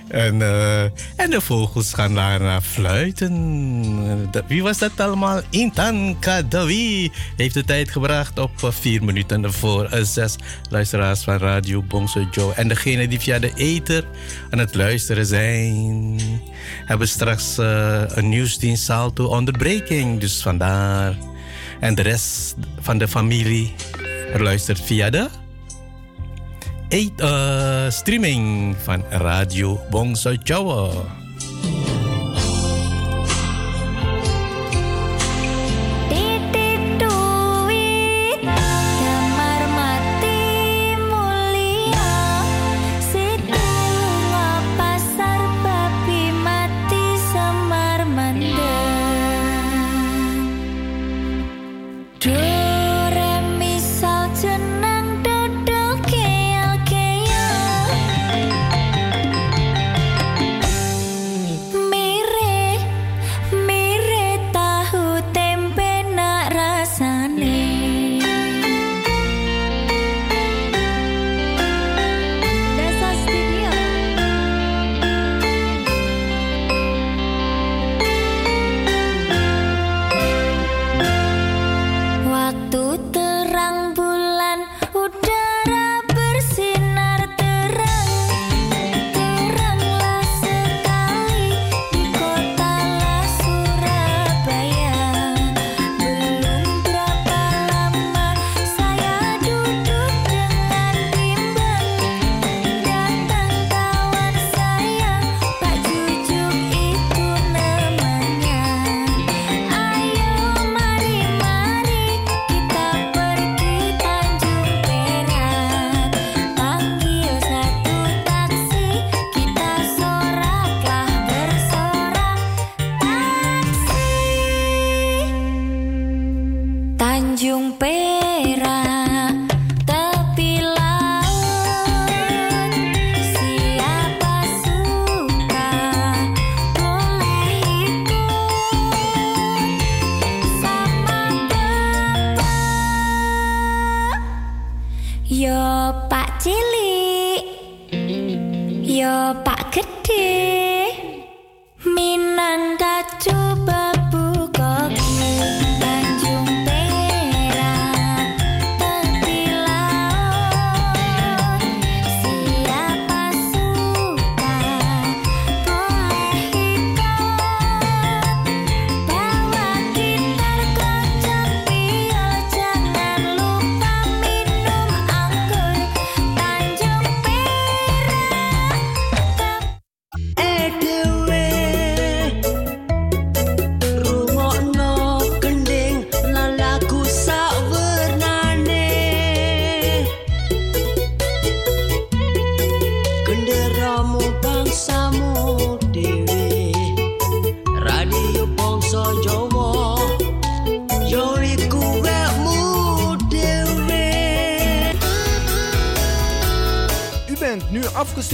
En, 0.08 0.42
eh, 0.42 0.84
en 1.16 1.30
de 1.30 1.42
vogels 1.42 1.94
gaan 1.94 2.16
daarna 2.16 2.62
fluiten. 2.62 4.32
Dat- 4.32 4.44
Wie 4.48 4.64
was 4.64 4.78
dat 4.78 5.00
allemaal? 5.00 5.42
Intan 5.50 6.18
Kadawi 6.20 7.12
heeft 7.38 7.54
de 7.54 7.64
tijd 7.64 7.90
gebracht 7.92 8.40
op 8.40 8.52
eh, 8.64 8.72
vier 8.72 9.04
minuten 9.04 9.54
voor 9.54 9.86
eh, 9.86 10.04
zes 10.04 10.36
luisteraars 10.70 11.24
van 11.24 11.38
Radio 11.38 11.82
Bongso 11.82 12.28
Joe. 12.32 12.54
En 12.54 12.68
degene 12.68 13.08
die 13.08 13.20
via 13.20 13.40
de 13.40 13.52
ether 13.56 14.06
aan 14.50 14.60
het 14.60 14.76
luisteren 14.76 15.26
zijn, 15.26 16.20
hebben 16.86 17.08
straks 17.08 17.58
eh, 17.58 18.02
een 18.08 18.30
nieuwsdienst 18.30 18.84
Salto 18.84 19.26
onderbreking. 19.26 20.20
Dus 20.20 20.42
vandaar. 20.42 21.16
En 21.80 21.96
de 21.96 22.02
rest 22.02 22.56
van 22.80 22.98
de 22.98 23.08
familie 23.08 23.74
luistert 24.38 24.82
via 24.82 25.10
de 25.10 25.28
Eet, 26.92 27.22
eh, 27.22 27.88
streaming 27.90 28.76
van 28.76 29.04
Radio 29.10 29.80
Bongso 29.90 30.36
Jawa. 30.44 31.21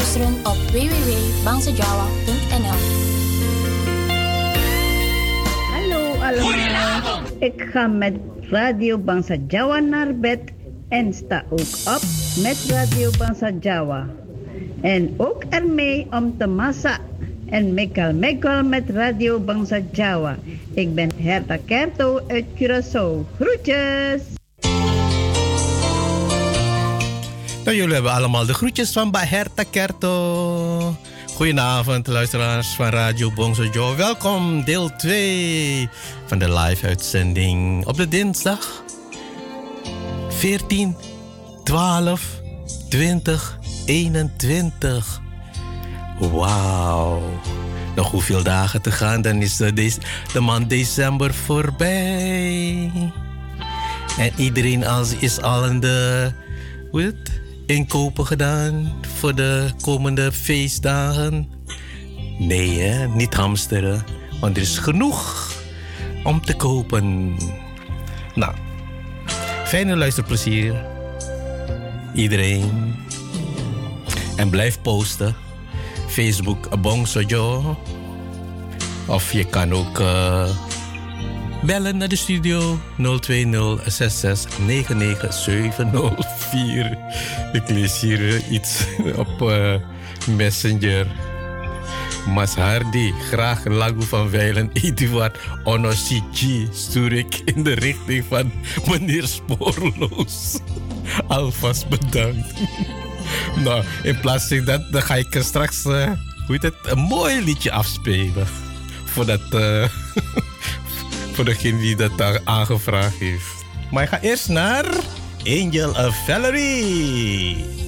www.bangsajawa.nl 0.00 2.80
Hallo 5.72 6.00
allemaal. 6.16 7.20
Ik 7.38 7.68
ga 7.72 7.86
met 7.86 8.14
Radio 8.50 8.98
Bangsa 8.98 9.36
Jawa 9.48 9.78
naar 9.78 10.16
bed 10.16 10.40
en 10.88 11.12
sta 11.12 11.44
ook 11.48 11.76
op 11.84 12.02
met 12.42 12.64
Radio 12.68 13.10
Bangsa 13.18 13.50
Jawa. 13.60 14.06
En 14.80 15.14
ook 15.16 15.44
ermee 15.48 16.06
om 16.10 16.34
te 16.38 16.46
massa 16.46 16.98
en 17.46 17.74
mekal 17.74 18.12
mekal 18.12 18.64
met 18.64 18.90
Radio 18.90 19.40
Bangsa 19.40 19.80
Jawa. 19.92 20.36
Ik 20.74 20.94
ben 20.94 21.10
Herta 21.16 21.56
Kerto 21.64 22.20
uit 22.26 22.44
Curaçao. 22.56 23.24
Groetjes! 23.38 24.39
Nou, 27.64 27.76
jullie 27.76 27.94
hebben 27.94 28.12
allemaal 28.12 28.46
de 28.46 28.54
groetjes 28.54 28.92
van 28.92 29.10
Baherta 29.10 29.62
Kerto. 29.70 30.96
Goedenavond, 31.34 32.06
luisteraars 32.06 32.68
van 32.68 32.88
Radio 32.88 33.32
Bongso 33.32 33.64
Joe. 33.64 33.96
Welkom, 33.96 34.64
deel 34.64 34.96
2 34.96 35.88
van 36.26 36.38
de 36.38 36.52
live-uitzending 36.58 37.86
op 37.86 37.96
de 37.96 38.08
dinsdag 38.08 38.82
14, 40.28 40.96
12, 41.64 42.40
20, 42.88 43.58
21. 43.86 45.20
Wauw. 46.18 47.40
Nog 47.94 48.10
hoeveel 48.10 48.42
dagen 48.42 48.82
te 48.82 48.92
gaan, 48.92 49.22
dan 49.22 49.42
is 49.42 49.56
de, 49.56 49.72
de 50.32 50.40
maand 50.40 50.70
december 50.70 51.34
voorbij. 51.34 52.90
En 54.18 54.32
iedereen 54.36 54.86
als, 54.86 55.14
is 55.14 55.40
al 55.40 55.64
in 55.64 55.80
de 55.80 56.30
hoe 56.90 57.02
het, 57.02 57.39
inkopen 57.70 58.26
gedaan 58.26 58.92
voor 59.18 59.34
de 59.34 59.70
komende 59.80 60.32
feestdagen. 60.32 61.48
Nee, 62.38 62.80
hè, 62.80 63.08
niet 63.08 63.34
hamsteren, 63.34 64.04
want 64.40 64.56
er 64.56 64.62
is 64.62 64.78
genoeg 64.78 65.52
om 66.24 66.40
te 66.40 66.54
kopen. 66.54 67.36
Nou, 68.34 68.54
fijne 69.64 69.96
luisterplezier. 69.96 70.84
Iedereen. 72.14 72.94
En 74.36 74.50
blijf 74.50 74.80
posten. 74.82 75.36
Facebook 76.08 76.80
Bong 76.80 77.06
Sojo. 77.06 77.78
Of 79.06 79.32
je 79.32 79.44
kan 79.44 79.72
ook 79.72 80.00
eh, 80.00 80.48
bellen 81.62 81.96
naar 81.96 82.08
de 82.08 82.16
studio 82.16 82.78
020 83.20 83.92
66 83.92 84.58
99 84.58 86.39
704. 86.52 86.98
Ik 87.52 87.68
lees 87.68 88.00
hier 88.00 88.28
eh, 88.28 88.52
iets 88.52 88.84
op 89.24 89.50
eh, 89.50 89.74
Messenger. 90.36 91.06
Mas 92.26 92.54
Hardy, 92.54 93.12
graag 93.12 93.64
een 93.64 93.74
lagu 93.74 94.02
van 94.02 94.30
Weilen 94.30 94.70
Eduard 94.72 95.38
Onosiji 95.64 96.68
stuur 96.72 97.12
ik 97.12 97.40
in 97.44 97.62
de 97.62 97.72
richting 97.72 98.24
van 98.28 98.52
meneer 98.86 99.26
Spoorloos. 99.26 100.58
Alvast 101.26 101.88
bedankt. 101.88 102.52
nou, 103.64 103.84
in 104.02 104.20
plaats 104.20 104.48
van 104.48 104.64
dat, 104.64 104.92
dan 104.92 105.02
ga 105.02 105.14
ik 105.14 105.38
straks, 105.40 105.84
eh, 105.84 106.10
hoe 106.46 106.58
heet 106.58 106.62
het, 106.62 106.74
een 106.82 106.98
mooi 106.98 107.44
liedje 107.44 107.72
afspelen. 107.72 108.46
Voor 109.04 109.26
dat, 109.26 109.54
eh, 109.54 109.84
voor 111.34 111.44
degene 111.44 111.78
die 111.78 111.96
dat 111.96 112.44
aangevraagd 112.44 113.18
heeft. 113.18 113.64
Maar 113.90 114.02
ik 114.02 114.08
ga 114.08 114.20
eerst 114.20 114.48
naar 114.48 114.84
Angel 115.46 115.96
of 115.96 116.14
Valerie. 116.26 117.79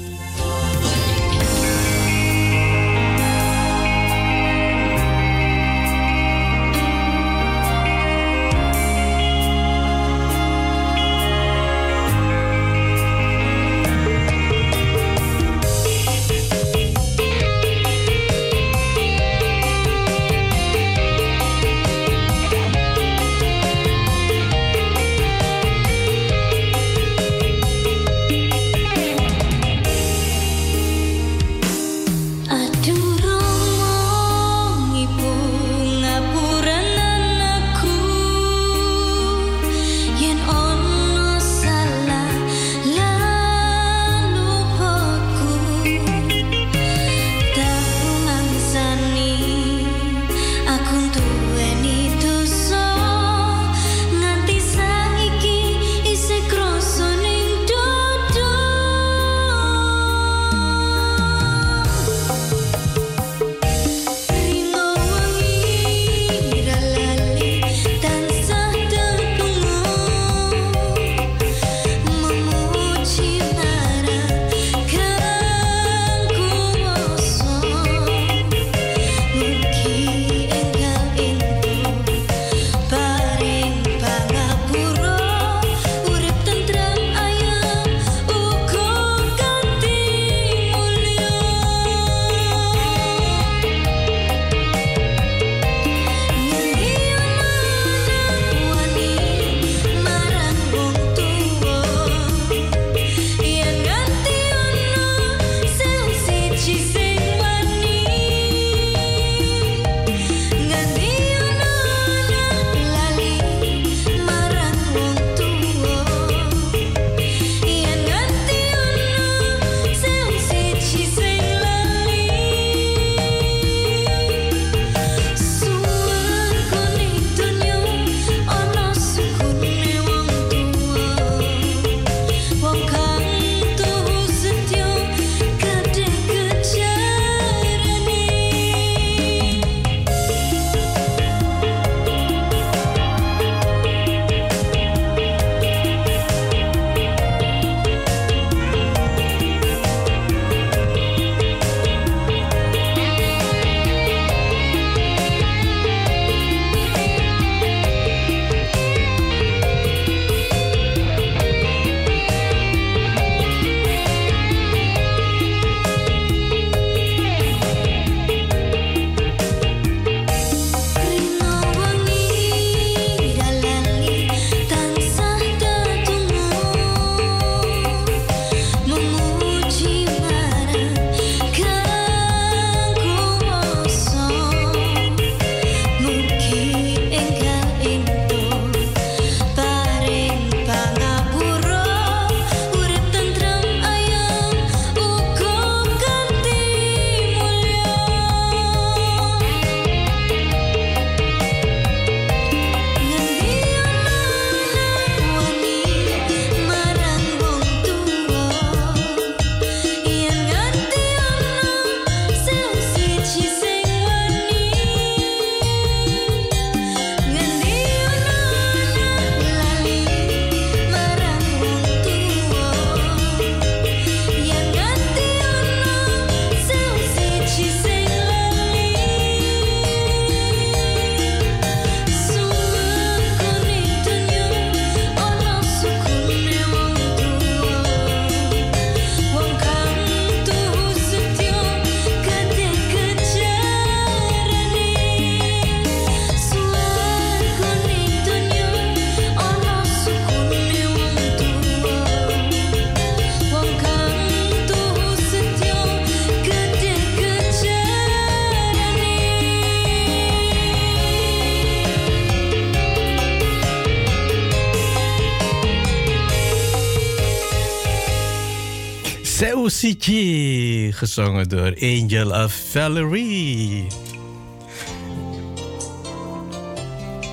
Siji, 269.83 270.93
gezongen 270.93 271.49
door 271.49 271.75
Angel 271.81 272.45
of 272.45 272.53
Valerie. 272.71 273.87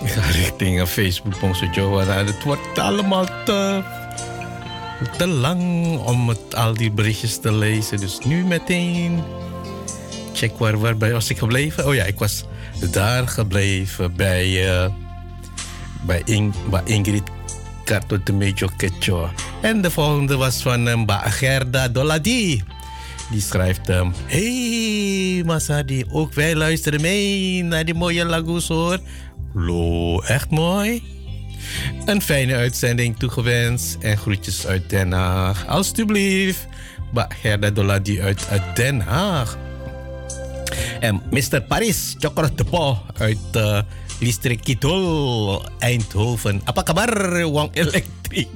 Ik 0.04 0.10
ga 0.10 0.22
richting 0.22 0.88
Facebook 0.88 1.39
Bongso 1.39 1.66
Joa. 1.66 2.04
Het 2.04 2.43
wordt 2.43 2.80
allemaal 2.80 3.26
te, 3.45 3.84
te 5.18 5.28
lang 5.28 5.62
om 5.97 6.36
al 6.52 6.74
die 6.74 6.91
berichtjes 6.91 7.39
te 7.39 7.54
lezen. 7.54 7.97
Dus 8.00 8.20
nu 8.26 8.43
meteen. 8.43 9.24
Check 10.34 10.58
waar, 10.58 10.80
waarbij 10.80 11.12
was 11.12 11.30
ik 11.30 11.38
gebleven? 11.38 11.88
Oh 11.88 11.93
ja, 11.93 12.04
ik 12.04 12.20
was 12.20 12.45
daar 12.91 13.28
gebleven 13.28 14.16
bij, 14.16 14.70
eh, 14.70 14.91
bij, 16.06 16.22
In, 16.26 16.54
bij 16.70 16.82
Ingrid 16.86 17.24
Mejo 18.34 18.68
Kecho. 18.78 19.30
En 19.62 19.82
de 19.82 19.91
volgende 19.91 20.36
was 20.36 20.62
van 20.62 20.88
eh, 20.88 20.95
Mbak 20.95 21.26
Gerda 21.26 21.88
Doladi. 21.88 22.64
Die 23.32 23.41
schrijft 23.41 23.88
hem. 23.88 24.14
Hey 24.26 25.43
Masadi, 25.45 26.05
ook 26.12 26.34
wij 26.34 26.55
luisteren 26.55 27.01
mee 27.01 27.64
naar 27.64 27.86
die 27.86 27.93
mooie 27.93 28.26
lagoes 28.26 28.68
hoor. 28.68 28.99
Lo, 29.53 30.20
echt 30.22 30.49
mooi. 30.49 31.03
Een 32.05 32.22
fijne 32.22 32.55
uitzending 32.55 33.18
toegewenst 33.18 33.97
en 34.01 34.18
groetjes 34.18 34.68
uit 34.68 34.89
Den 34.89 35.12
Haag. 35.12 35.68
Alsjeblieft, 35.68 36.68
Gerda 37.14 37.70
Doladi 37.70 38.22
uit, 38.22 38.47
Den 38.76 39.01
Haag. 39.01 39.57
En 40.99 41.22
Mr. 41.30 41.62
Paris 41.68 42.16
Cokro 42.20 42.49
Depo 42.55 42.97
uit 43.18 43.38
uh, 43.55 43.80
Listrik 44.20 44.62
Kidul, 44.62 45.64
Eindhoven. 45.80 46.62
Apa 46.64 46.84
kabar, 46.84 47.43
Wong 47.43 47.70
Elektrik? 47.74 48.47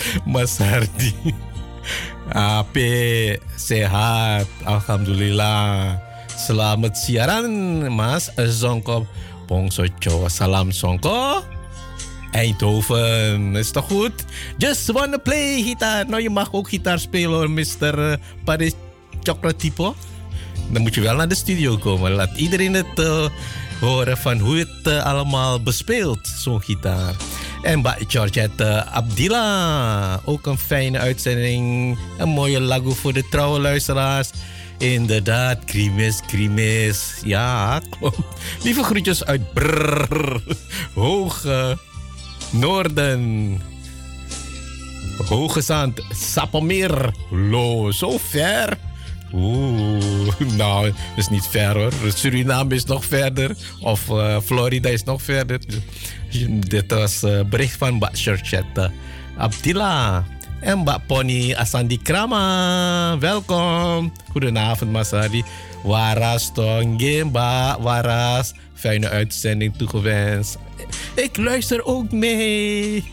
Mas 0.32 0.58
Hardi. 0.58 1.14
Ape, 2.32 3.38
sehat, 3.56 4.46
Alhamdulillah. 4.64 5.96
Selamat 6.36 6.94
siaran, 6.94 7.48
Mas 7.90 8.30
Zongko. 8.36 9.06
Pongso 9.48 9.88
Jawa, 10.00 10.28
salam 10.28 10.70
Songko. 10.72 11.42
Eindhoven, 12.36 13.56
is 13.56 13.72
toch 13.72 13.88
goed? 13.88 14.12
Just 14.60 14.92
wanna 14.92 15.18
play 15.18 15.62
gitaar. 15.62 16.04
Nou, 16.06 16.22
je 16.22 16.30
mag 16.30 16.52
ook 16.52 16.68
gitaar 16.68 16.98
spelen 16.98 17.30
hoor, 17.30 17.50
Mr. 17.50 18.18
Paris 18.44 18.72
Chocolate 19.22 19.56
Tipo. 19.56 19.94
Dan 20.70 20.82
moet 20.82 20.94
je 20.94 21.00
wel 21.00 21.16
naar 21.16 21.28
de 21.28 21.34
studio 21.34 21.76
komen. 21.76 22.12
Laat 22.12 22.36
iedereen 22.36 22.74
het 22.74 22.98
eh, 22.98 23.26
horen 23.80 24.16
van 24.16 24.38
hoe 24.38 24.58
het 24.58 24.86
eh, 24.86 25.04
allemaal 25.04 25.62
bespeelt, 25.62 26.28
zo'n 26.28 26.62
gitaar. 26.62 27.14
En 27.62 27.82
bij 27.82 28.04
Georgette 28.08 28.84
Abdila. 28.84 30.20
Ook 30.24 30.46
een 30.46 30.58
fijne 30.58 30.98
uitzending. 30.98 31.98
Een 32.18 32.28
mooie 32.28 32.60
lago 32.60 32.90
voor 32.90 33.12
de 33.12 33.28
trouwe 33.30 33.60
luisteraars. 33.60 34.30
Inderdaad, 34.78 35.64
krimis, 35.64 36.20
krimis. 36.26 37.20
Ja, 37.24 37.80
klopt. 37.90 38.18
Lieve 38.62 38.82
groetjes 38.82 39.24
uit 39.24 39.52
Brrr. 39.52 40.42
Hoge 40.94 41.78
Noorden. 42.50 43.60
Hoge 45.28 45.60
Zand, 45.60 46.00
Sappemeer. 46.10 47.10
Lo, 47.30 47.90
zo 47.90 48.18
ver. 48.18 48.78
Oeh, 49.32 50.40
nou, 50.56 50.84
dat 50.84 50.94
is 51.16 51.28
niet 51.28 51.46
ver 51.46 51.74
hoor. 51.74 51.92
Suriname 52.14 52.74
is 52.74 52.84
nog 52.84 53.04
verder. 53.04 53.56
Of 53.80 54.08
uh, 54.08 54.36
Florida 54.44 54.88
is 54.88 55.04
nog 55.04 55.22
verder. 55.22 55.60
Dit 56.72 56.90
was 56.92 57.22
uh, 57.22 57.40
bericht 57.42 57.76
van 57.76 57.94
Mbak 57.94 58.18
Georgette 58.18 58.90
Abdila. 59.36 60.24
En 60.60 60.78
Mbak 60.78 61.06
Pony 61.06 61.54
Asandi 61.54 61.98
Krama. 62.02 63.18
Welkom. 63.18 64.12
Goedenavond, 64.30 64.90
Masadi. 64.90 65.42
Waras 65.82 66.52
Tongge, 66.52 67.24
Mbak 67.24 67.78
Waras. 67.80 68.52
Fijne 68.74 69.08
uitzending 69.08 69.76
toegewenst. 69.76 70.58
Ik 71.14 71.36
luister 71.36 71.84
ook 71.84 72.12
mee. 72.12 73.04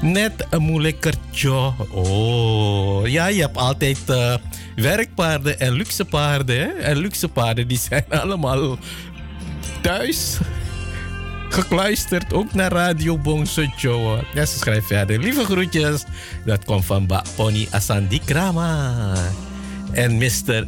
Net 0.00 0.46
een 0.50 0.62
moeilijkertje. 0.62 1.72
Oh, 1.90 3.06
ja, 3.06 3.26
je 3.26 3.40
hebt 3.40 3.56
altijd 3.56 3.98
uh, 4.10 4.34
werkpaarden 4.76 5.60
en 5.60 5.72
luxe 5.72 6.04
paarden. 6.04 6.56
Hè? 6.56 6.66
En 6.66 6.96
luxe 6.96 7.28
paarden 7.28 7.68
die 7.68 7.78
zijn 7.78 8.04
allemaal 8.22 8.78
thuis 9.80 10.38
gekluisterd. 11.52 12.32
Ook 12.32 12.54
naar 12.54 12.72
Radio 12.72 13.18
Bongso 13.18 13.62
Joe. 13.76 14.18
Ja, 14.34 14.46
ze 14.46 14.58
schrijft 14.58 14.86
verder. 14.86 15.18
Lieve 15.18 15.44
groetjes. 15.44 16.04
Dat 16.44 16.64
komt 16.64 16.84
van 16.84 17.08
Asandi 17.70 18.20
Krama. 18.24 18.94
En 19.92 20.16
Mr. 20.16 20.66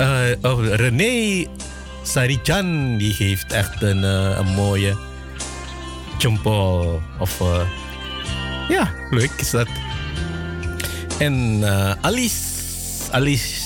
Uh, 0.00 0.20
oh, 0.42 0.66
René 0.66 1.46
Sarijan. 2.02 2.96
Die 2.96 3.14
heeft 3.18 3.52
echt 3.52 3.82
een, 3.82 3.98
uh, 3.98 4.38
een 4.38 4.54
mooie 4.54 4.96
jumpo. 6.18 7.00
Of... 7.18 7.40
Uh, 7.40 7.60
ja, 8.68 8.90
leuk 9.10 9.32
is 9.36 9.50
dat. 9.50 9.68
En 11.18 11.62
Alice, 12.00 12.42
Alice 13.10 13.62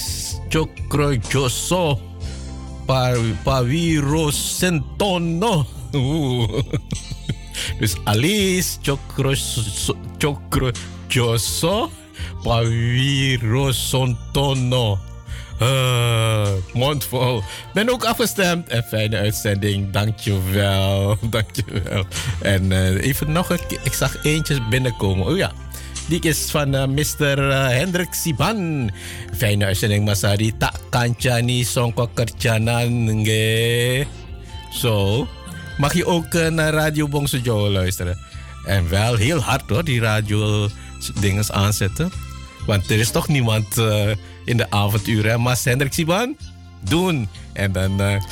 Chokrojoso 0.48 2.00
Paviro 3.42 4.30
Sentono. 4.30 5.77
Dus 7.80 7.94
Alice 8.04 8.78
Chokrojoso 10.18 11.90
Paviro 12.42 13.72
Sentono. 13.72 14.98
Uh, 15.62 16.48
mondvol. 16.72 17.42
Ben 17.74 17.90
ook 17.90 18.04
afgestemd. 18.04 18.68
En 18.68 18.82
fijne 18.82 19.16
uitzending. 19.16 19.90
Dankjewel. 19.90 21.18
Dankjewel. 21.30 22.04
En 22.40 22.70
uh, 22.70 23.04
even 23.04 23.32
nog 23.32 23.50
een 23.50 23.60
Ik 23.82 23.92
zag 23.92 24.24
eentje 24.24 24.62
binnenkomen. 24.70 25.26
Oh 25.26 25.36
ja. 25.36 25.52
Die 26.08 26.20
is 26.20 26.50
van 26.50 26.74
uh, 26.74 26.86
Mr. 26.86 27.38
Hendrik 27.52 28.12
Siban. 28.14 28.90
Fijne 29.36 29.64
uitzending, 29.64 30.04
Masari. 30.04 30.56
Tak 30.56 30.80
kancani 30.90 31.64
songko 31.64 32.08
kerjanan. 32.14 33.24
Zo. 34.72 35.26
Mag 35.78 35.94
je 35.94 36.06
ook 36.06 36.34
uh, 36.34 36.48
naar 36.48 36.72
Radio 36.72 37.08
Bongsojo 37.08 37.70
luisteren. 37.70 38.18
En 38.64 38.88
wel 38.88 39.14
heel 39.14 39.40
hard 39.40 39.70
hoor, 39.70 39.84
die 39.84 40.00
radio 40.00 40.68
dinges 41.20 41.52
aanzetten. 41.52 42.12
Want 42.66 42.90
er 42.90 42.98
is 42.98 43.10
toch 43.10 43.28
niemand 43.28 43.78
uh, 43.78 44.10
in 44.44 44.56
de 44.56 44.70
avonduren. 44.70 45.40
Mas 45.40 45.64
Hendrik 45.64 45.92
Siban, 45.92 46.36
doen. 46.88 47.28
En 47.52 47.72
dan 47.72 48.00
uh, 48.00 48.22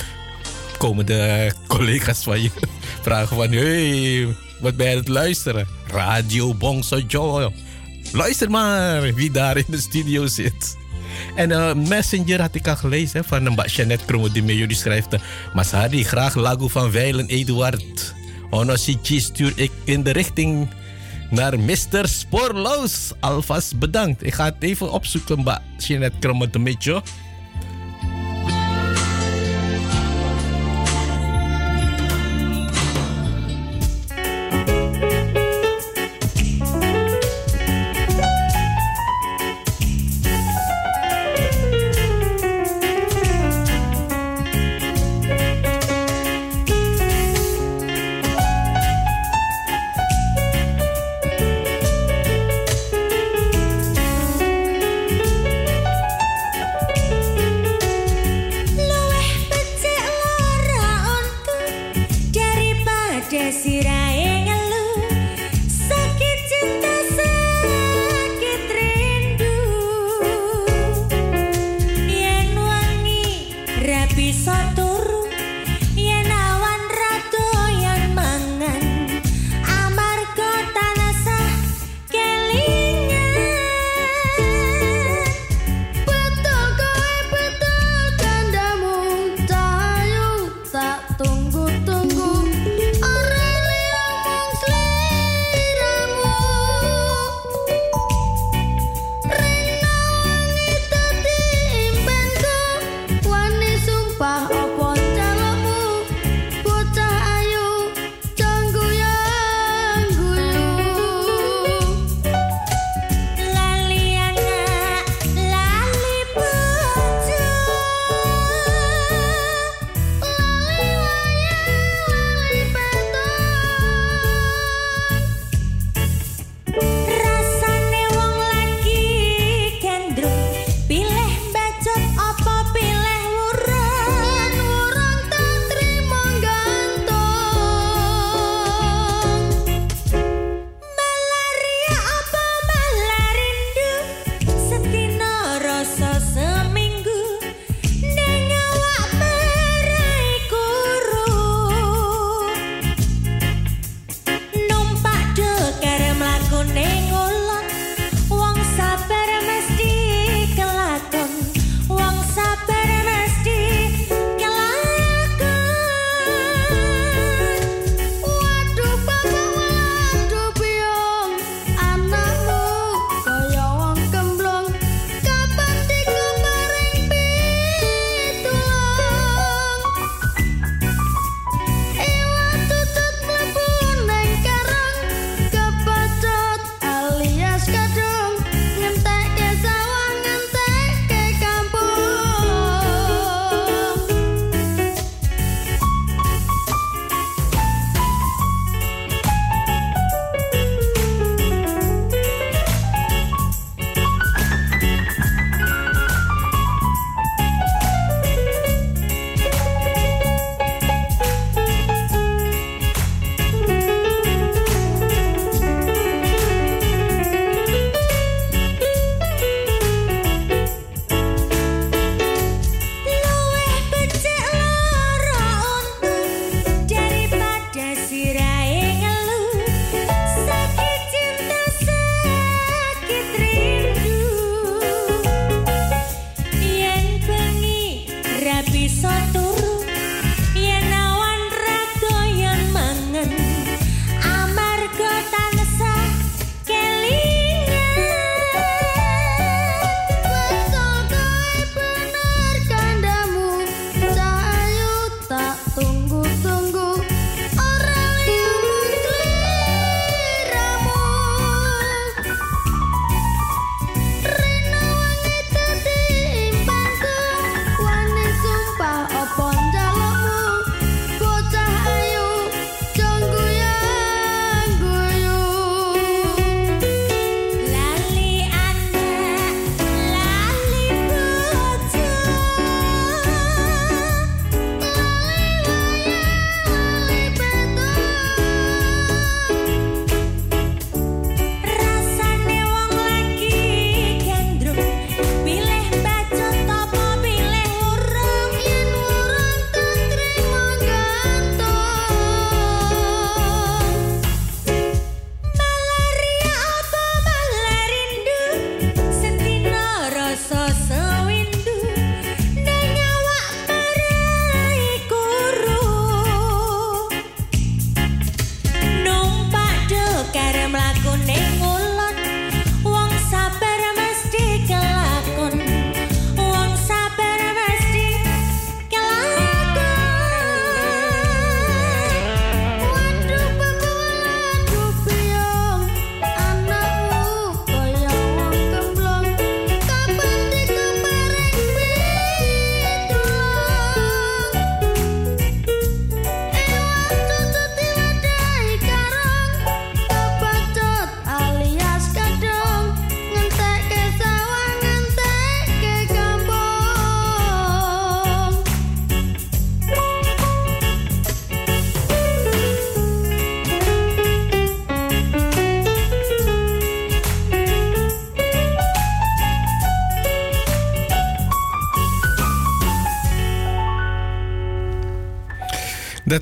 komen 0.79 1.07
de 1.07 1.53
collega's 1.67 2.23
van 2.23 2.43
je 2.43 2.51
vragen 3.03 3.37
van... 3.37 3.53
Hey, 3.53 4.37
wat 4.61 4.77
ben 4.77 4.87
je 4.87 4.93
aan 4.93 4.99
het 4.99 5.09
luisteren? 5.09 5.67
Radio 5.87 6.55
Bongso 6.55 6.99
Joy. 6.99 7.53
Luister 8.13 8.51
maar 8.51 9.15
wie 9.15 9.31
daar 9.31 9.57
in 9.57 9.65
de 9.69 9.81
studio 9.81 10.27
zit. 10.27 10.77
En 11.35 11.51
uh, 11.51 11.75
Messenger 11.75 12.41
had 12.41 12.55
ik 12.55 12.69
al 12.69 12.77
gelezen 12.77 13.21
hè, 13.21 13.29
van 13.29 13.53
Mbak 13.53 13.67
Jeanette 13.67 14.05
Kromo 14.05 14.33
die 14.33 14.43
mee 14.43 14.57
jullie 14.57 14.77
schrijft. 14.77 15.17
Hadi, 15.71 16.05
graag 16.05 16.35
Lago 16.35 16.69
van 16.69 16.91
Weilen 16.91 17.27
Eduard. 17.27 18.15
Onosiki 18.51 19.21
stuur 19.21 19.53
ik 19.55 19.71
in 19.85 20.03
de 20.03 20.11
richting 20.11 20.69
naar 21.31 21.61
Mr. 21.61 22.09
Spoorloos. 22.09 23.13
Alvast 23.21 23.79
bedankt. 23.79 24.27
Ik 24.27 24.35
ga 24.35 24.45
het 24.45 24.55
even 24.59 24.93
opzoeken, 24.93 25.39
Mbak 25.39 25.61
Jeanette 25.79 26.19
Kromo 26.19 26.51
de 26.51 26.59
Mejo. 26.59 27.03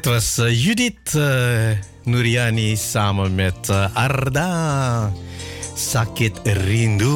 Dat 0.05 0.13
was 0.13 0.39
eh, 0.39 0.65
Judith 0.65 1.15
uh, 1.17 1.71
Nuriani 2.03 2.77
samen 2.77 3.35
met 3.35 3.69
uh, 3.71 3.87
Arda. 3.93 5.13
Sakit 5.75 6.41
Rindu. 6.43 7.15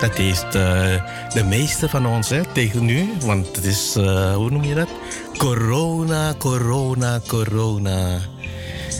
Dat 0.00 0.18
is 0.18 0.40
de, 0.50 1.00
de 1.34 1.44
meeste 1.44 1.88
van 1.88 2.06
ons 2.06 2.28
hè, 2.28 2.40
tegen 2.52 2.84
nu. 2.84 3.08
Want 3.20 3.56
het 3.56 3.64
is, 3.64 3.94
hoe 4.34 4.50
noem 4.50 4.64
je 4.64 4.74
dat? 4.74 4.88
Corona, 5.36 6.34
corona, 6.38 7.20
corona. 7.26 8.18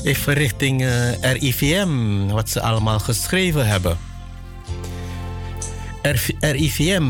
Even 0.04 0.34
richting 0.34 0.86
RIVM, 1.20 2.26
wat 2.26 2.48
ze 2.48 2.60
allemaal 2.60 2.98
geschreven 2.98 3.66
hebben. 3.66 3.98
RIVM, 6.40 7.04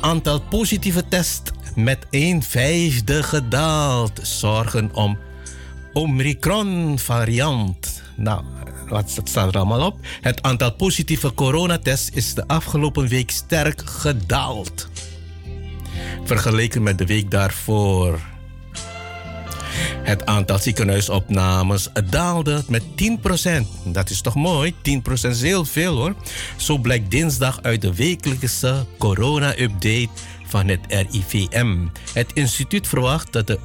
aantal 0.00 0.40
positieve 0.40 1.08
tests 1.08 1.50
met 1.76 2.06
een 2.10 2.42
vijfde 2.42 3.22
gedaald. 3.22 4.20
Zorgen 4.22 4.94
om 4.94 5.18
Omicron-variant. 5.92 8.02
Nou, 8.16 8.42
wat 8.88 9.20
staat 9.24 9.48
er 9.48 9.56
allemaal 9.56 9.86
op? 9.86 9.98
Het 10.20 10.42
aantal 10.42 10.72
positieve 10.72 11.34
coronatests 11.34 12.10
is 12.10 12.34
de 12.34 12.46
afgelopen 12.46 13.08
week 13.08 13.30
sterk 13.30 13.82
gedaald. 13.84 14.88
Vergeleken 16.24 16.82
met 16.82 16.98
de 16.98 17.06
week 17.06 17.30
daarvoor. 17.30 18.20
Het 20.02 20.26
aantal 20.26 20.58
ziekenhuisopnames 20.58 21.88
daalde 22.10 22.64
met 22.68 22.82
10%. 22.82 22.84
Dat 23.84 24.10
is 24.10 24.20
toch 24.20 24.34
mooi? 24.34 24.74
10% 24.74 24.78
is 25.22 25.42
heel 25.42 25.64
veel 25.64 25.96
hoor. 25.96 26.14
Zo 26.56 26.78
blijkt 26.78 27.10
dinsdag 27.10 27.62
uit 27.62 27.80
de 27.80 27.94
wekelijkse 27.94 28.86
corona-update 28.98 30.08
van 30.46 30.68
het 30.68 30.80
RIVM. 30.88 31.76
Het 32.12 32.30
instituut 32.34 32.88
verwacht 32.88 33.32
dat 33.32 33.46
de 33.46 33.58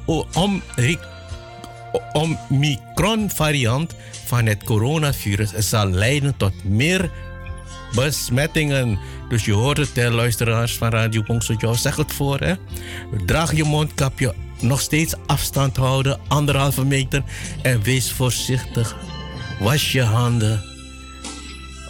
Omicron-variant 2.12 3.94
van 4.24 4.46
het 4.46 4.64
coronavirus 4.64 5.52
zal 5.58 5.90
leiden 5.90 6.36
tot 6.36 6.64
meer 6.64 7.10
besmettingen. 7.94 8.98
Dus 9.28 9.44
je 9.44 9.52
hoort 9.52 9.76
het, 9.76 9.96
luisteraars 9.96 10.76
van 10.76 10.90
Radio 10.90 11.22
Pongsojo, 11.22 11.74
zeg 11.74 11.96
het 11.96 12.12
voor. 12.12 12.38
Hè? 12.38 12.54
Draag 13.26 13.56
je 13.56 13.64
mondkapje, 13.64 14.34
nog 14.60 14.80
steeds 14.80 15.14
afstand 15.26 15.76
houden, 15.76 16.20
anderhalve 16.28 16.84
meter. 16.84 17.22
En 17.62 17.82
wees 17.82 18.12
voorzichtig. 18.12 18.96
Was 19.60 19.92
je 19.92 20.02
handen 20.02 20.62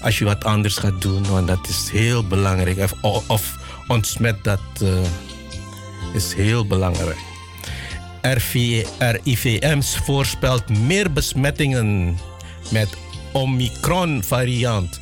als 0.02 0.18
je 0.18 0.24
wat 0.24 0.44
anders 0.44 0.76
gaat 0.76 1.02
doen, 1.02 1.26
want 1.28 1.46
dat 1.46 1.68
is 1.68 1.90
heel 1.90 2.26
belangrijk. 2.26 2.78
Of, 2.78 3.24
of 3.26 3.56
ontsmet, 3.92 4.44
dat 4.44 4.60
uh, 4.82 4.88
is 6.14 6.34
heel 6.34 6.66
belangrijk. 6.66 7.18
RIVM 8.98 9.80
voorspelt 9.80 10.68
meer 10.68 11.12
besmettingen 11.12 12.18
met 12.70 12.88
Omicron-variant. 13.32 15.00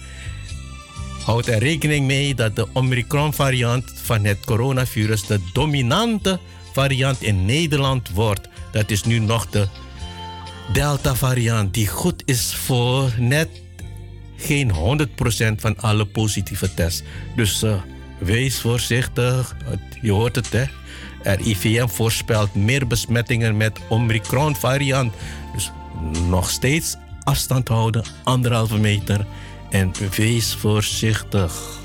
Houd 1.24 1.46
er 1.46 1.58
rekening 1.58 2.06
mee 2.06 2.34
dat 2.34 2.56
de 2.56 2.66
Omicron-variant 2.72 3.92
van 4.02 4.24
het 4.24 4.38
coronavirus 4.44 5.26
de 5.26 5.40
dominante 5.52 6.38
variant 6.72 7.22
in 7.22 7.44
Nederland 7.44 8.10
wordt. 8.10 8.48
Dat 8.72 8.90
is 8.90 9.02
nu 9.02 9.18
nog 9.18 9.46
de 9.50 9.68
Delta-variant, 10.72 11.74
die 11.74 11.86
goed 11.86 12.22
is 12.24 12.54
voor 12.54 13.14
net 13.18 13.48
geen 14.36 14.72
100% 14.72 15.60
van 15.60 15.76
alle 15.80 16.06
positieve 16.06 16.74
tests. 16.74 17.02
Dus 17.36 17.62
uh, 17.62 17.74
wees 18.20 18.60
voorzichtig. 18.60 19.56
Je 20.00 20.12
hoort 20.12 20.36
het, 20.36 20.52
hè? 20.52 20.64
RIVM 21.22 21.86
voorspelt 21.86 22.54
meer 22.54 22.86
besmettingen 22.86 23.56
met 23.56 23.80
Omicron-variant. 23.88 25.14
Dus 25.52 25.72
nog 26.28 26.50
steeds 26.50 26.96
afstand 27.22 27.68
houden, 27.68 28.04
anderhalve 28.22 28.78
meter. 28.78 29.26
En 29.70 29.92
wees 30.16 30.54
voorzichtig. 30.54 31.79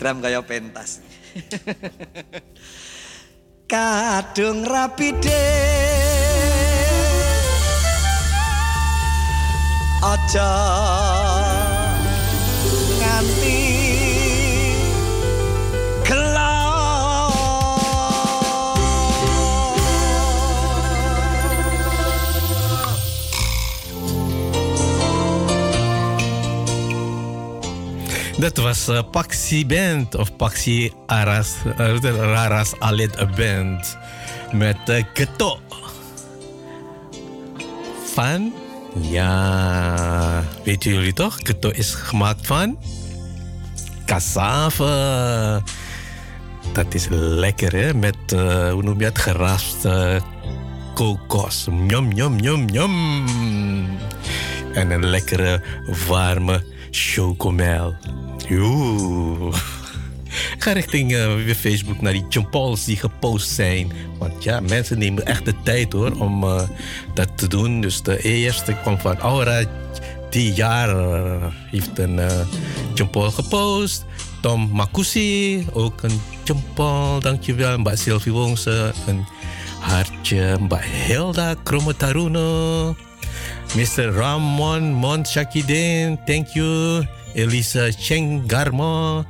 drum 0.00 0.24
kayak 0.24 0.48
pentas. 0.48 1.04
Kadung 3.70 4.64
rapi 4.64 5.12
deh. 5.20 6.00
Dat 28.40 28.56
was 28.56 28.88
eh, 28.88 29.00
Paxi 29.10 29.66
Band 29.66 30.14
of 30.14 30.36
Paxi 30.36 30.92
Aras, 31.06 31.54
eh, 31.76 31.96
Raras 32.00 32.72
Alit 32.78 33.36
Band 33.36 33.98
met 34.52 34.76
uh, 34.88 35.04
Geto. 35.14 35.58
Van, 38.14 38.52
ja, 39.00 40.44
weten 40.64 40.90
jullie 40.90 41.12
toch? 41.12 41.38
Geto 41.42 41.70
is 41.70 41.94
gemaakt 41.94 42.46
van 42.46 42.78
cassave. 44.06 45.62
Dat 46.72 46.94
is 46.94 47.06
lekker 47.10 47.72
hè, 47.72 47.94
met, 47.94 48.16
eh, 48.26 48.72
hoe 48.72 48.82
noem 48.82 48.98
je 48.98 49.04
het, 49.04 49.18
geraspte 49.18 50.20
kokos. 50.94 51.66
Njom, 51.70 52.08
njom, 52.08 52.36
njom, 52.36 52.64
njom. 52.64 53.24
En 54.72 54.90
een 54.90 55.06
lekkere, 55.06 55.62
warme 56.08 56.64
chocomel. 56.90 57.94
Oeh. 58.50 59.54
Ga 60.58 60.72
richting 60.72 61.14
eh, 61.14 61.54
Facebook 61.54 62.00
naar 62.00 62.12
die 62.12 62.24
jumpalls 62.28 62.84
die 62.84 62.96
gepost 62.96 63.48
zijn. 63.48 63.92
Want 64.18 64.42
ja, 64.42 64.60
mensen 64.60 64.98
nemen 64.98 65.26
echt 65.26 65.44
de 65.44 65.54
tijd 65.62 65.92
hoor 65.92 66.12
om 66.18 66.44
eh, 66.44 66.62
dat 67.14 67.28
te 67.34 67.48
doen. 67.48 67.80
Dus 67.80 68.02
de 68.02 68.22
eerste 68.22 68.76
kwam 68.82 68.98
van 68.98 69.18
Aura. 69.18 69.64
Die 70.30 70.52
jaar 70.52 70.88
eh, 70.88 71.46
heeft 71.70 71.98
een 71.98 72.18
uh, 72.18 73.28
gepost. 73.28 74.04
Tom 74.40 74.70
Makusi, 74.72 75.66
ook 75.72 76.02
een 76.02 76.20
jumpal. 76.44 77.20
Dankjewel. 77.20 77.78
Mbak 77.78 77.96
Sylvie 77.96 78.32
Wongse, 78.32 78.92
een 79.06 79.26
hartje. 79.80 80.56
Mbak 80.60 80.84
Hilda 80.84 81.54
Kromotaruno. 81.62 82.96
Mr. 83.76 84.12
Ramon 84.12 84.92
Monshakidin, 84.92 86.18
thank 86.24 86.46
you. 86.46 87.06
Elisa 87.34 87.90
Cheng 87.92 88.46
Garmo, 88.46 89.24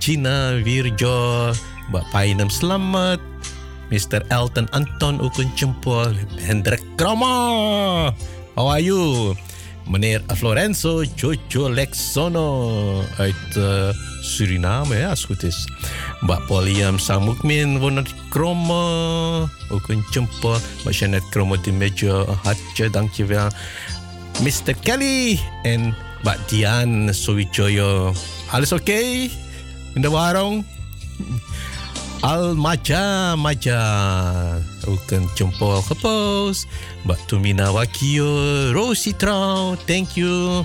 Gina 0.00 0.58
Virjo, 0.64 1.52
Mbak 1.88 2.04
Painem 2.12 2.50
Selamat, 2.50 3.20
Mr. 3.90 4.24
Elton 4.28 4.70
Anton 4.70 5.20
ook 5.20 5.38
een 5.38 5.50
jempol. 5.54 6.12
Hendrik 6.40 6.82
Kromo, 6.96 8.10
how 8.54 8.70
are 8.70 8.82
you? 8.82 9.34
Meneer 9.84 10.22
Florenzo 10.36 11.04
Jojo 11.16 11.68
Lexono 11.68 13.02
uit 13.18 13.56
uh, 13.56 13.92
Suriname, 14.22 14.96
ja, 14.96 15.10
als 15.10 15.24
goed 15.24 15.42
is. 15.42 15.68
Mbak 16.20 16.46
Poliam 16.46 16.98
Samukmin 16.98 17.78
Wonat 17.78 18.08
Kromo, 18.28 19.48
ook 19.68 19.88
een. 19.88 20.04
Mbak 20.80 20.92
Janet 20.92 21.28
Kromo 21.30 21.60
di 21.60 21.72
Mejo, 21.72 22.26
een 22.26 22.38
hartje, 22.42 22.90
dankjewel. 22.90 23.48
Mr. 24.42 24.74
Kelly 24.82 25.40
en 25.62 25.94
Mbak 26.24 26.48
Dian 26.48 27.12
Suwijoyo. 27.12 28.16
Alles 28.48 28.72
oké 28.72 28.80
okay? 28.80 29.30
in 29.92 30.00
de 30.00 30.08
warung? 30.08 30.64
Al 32.24 32.56
Maja 32.56 33.36
Maja 33.36 33.84
ook 34.88 35.10
een 35.10 35.28
jempol 35.36 35.84
gepost. 35.84 36.66
Mbak 37.04 37.28
Tumina 37.28 37.68
Wakio, 37.72 38.24
Rosie 38.72 39.16
Trouw, 39.16 39.76
thank 39.84 40.16
you. 40.16 40.64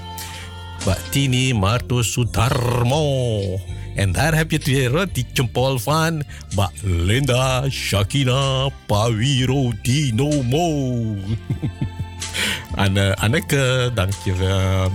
Mbak 0.81 0.99
Tini 1.11 1.51
Marto 1.53 2.01
Sudarmo. 2.01 3.59
En 3.95 4.11
daar 4.11 4.35
heb 4.35 4.51
je 4.51 4.57
het 4.57 4.65
weer, 4.65 4.91
hoor, 4.91 5.07
die 5.11 5.25
jempol 5.33 5.79
van 5.79 6.23
Mbak 6.51 6.71
Linda 6.83 7.69
Shakina 7.69 8.69
Pawiro 8.87 9.71
Dino 9.81 10.43
Mo. 10.43 11.15
Anne, 12.75 13.15
Anneke, 13.23 13.91
dankjewel. 13.93 14.91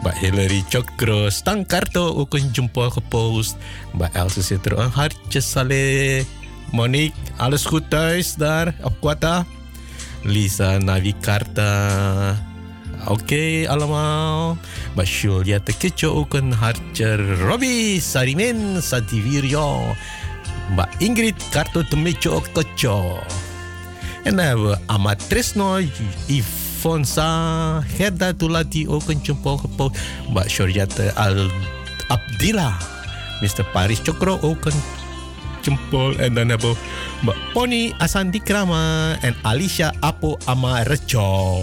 Mbak 0.00 0.16
Hillary 0.20 0.64
Chokro 0.68 1.30
Stangkarto 1.30 2.14
ook 2.14 2.34
een 2.34 2.50
jempol 2.52 2.90
gepost. 2.90 3.56
Mbak 3.92 4.14
Elsa 4.14 4.40
zit 4.40 4.66
er 4.66 4.78
een 4.78 4.90
hartje 4.90 5.40
saleh. 5.40 6.24
Monique, 6.72 7.16
alles 7.36 7.64
goed 7.64 7.90
thuis 7.90 8.34
daar 8.34 8.74
op 8.82 9.00
Quata? 9.00 9.46
Lisa 10.22 10.78
Navikarta. 10.78 11.72
Oké 13.06 13.12
okay, 13.12 13.66
allemaal. 13.66 14.58
Mbak 14.92 15.06
Julia 15.06 15.60
Tekecho 15.60 16.14
ook 16.14 16.34
een 16.34 16.52
hartje. 16.52 17.36
Robbie 17.36 18.00
Sarimin 18.00 18.82
Sadivirio. 18.82 19.94
Mbak 20.72 20.90
Ingrid 20.98 21.38
Karto 21.50 21.82
Temecho 21.82 22.42
Kocho. 22.52 23.22
En 24.22 24.36
dan 24.36 24.46
hebben 24.46 24.66
we 24.68 24.78
Amatrisno 24.86 25.78
Ifonsa 26.26 26.65
Gerda 26.86 28.30
Tulati 28.30 28.86
ook 28.88 29.08
een 29.08 29.18
jempol 29.22 29.56
gepost. 29.56 29.98
Mbak 30.30 30.48
Shoryate 30.48 31.14
Al 31.14 31.50
Abdillah. 32.06 32.78
Mr. 33.42 33.66
Paris 33.72 33.98
Chokro 34.02 34.38
ook 34.40 34.64
een 34.64 34.80
jempol. 35.62 36.14
En 36.16 36.34
dan 36.34 36.48
hebben 36.48 36.70
we 36.70 36.76
Mbak 37.22 37.36
Pony 37.52 37.92
Asandi 37.98 38.40
Krama 38.42 39.16
en 39.20 39.34
Alicia 39.42 39.94
Apo 40.00 40.38
Amarejo. 40.44 41.62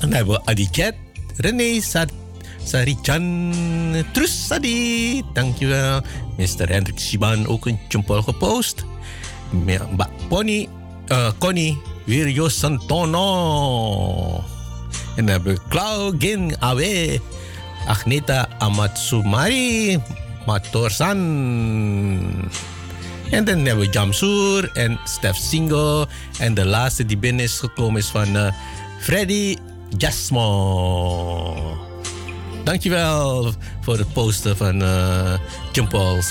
En 0.00 0.10
dan 0.10 0.12
hebben 0.12 0.34
we 0.34 0.44
Adicet, 0.44 0.94
René 1.36 1.80
Sat 1.80 2.12
Sarichan 2.64 4.04
Trus 4.12 4.46
Sadi. 4.46 5.22
Dankjewel. 5.32 6.02
Mr. 6.36 6.68
Hendrik 6.68 6.98
Siban 6.98 7.46
ook 7.46 7.66
een 7.66 7.78
jempol 7.88 8.22
gepost. 8.22 8.84
Mbak 9.50 10.10
Pony, 10.28 10.68
uh, 11.08 11.30
Connie 11.38 11.87
Wirjo 12.08 12.48
Santono. 12.48 13.24
En 15.16 15.26
dan 15.26 15.26
hebben 15.26 15.54
we 15.54 15.60
Claugin 15.68 16.56
Awe, 16.60 17.20
Agneta 17.86 18.48
Amatsumari, 18.58 19.98
Matorsan. 20.46 21.18
En 23.30 23.44
dan 23.44 23.58
hebben 23.64 23.86
we 23.86 23.92
Jamsoer 23.92 24.70
en 24.72 24.98
Stef 25.04 25.36
Singo. 25.36 26.06
En 26.38 26.54
de 26.54 26.66
laatste 26.66 27.06
die 27.06 27.18
binnen 27.18 27.44
is 27.44 27.58
gekomen 27.58 28.00
is 28.00 28.06
van 28.06 28.36
uh, 28.36 28.52
Freddy 29.00 29.56
Jasmo. 29.96 31.76
Dankjewel 32.64 33.52
voor 33.80 33.98
het 33.98 34.12
posten 34.12 34.56
van 34.56 34.82
uh, 34.82 35.32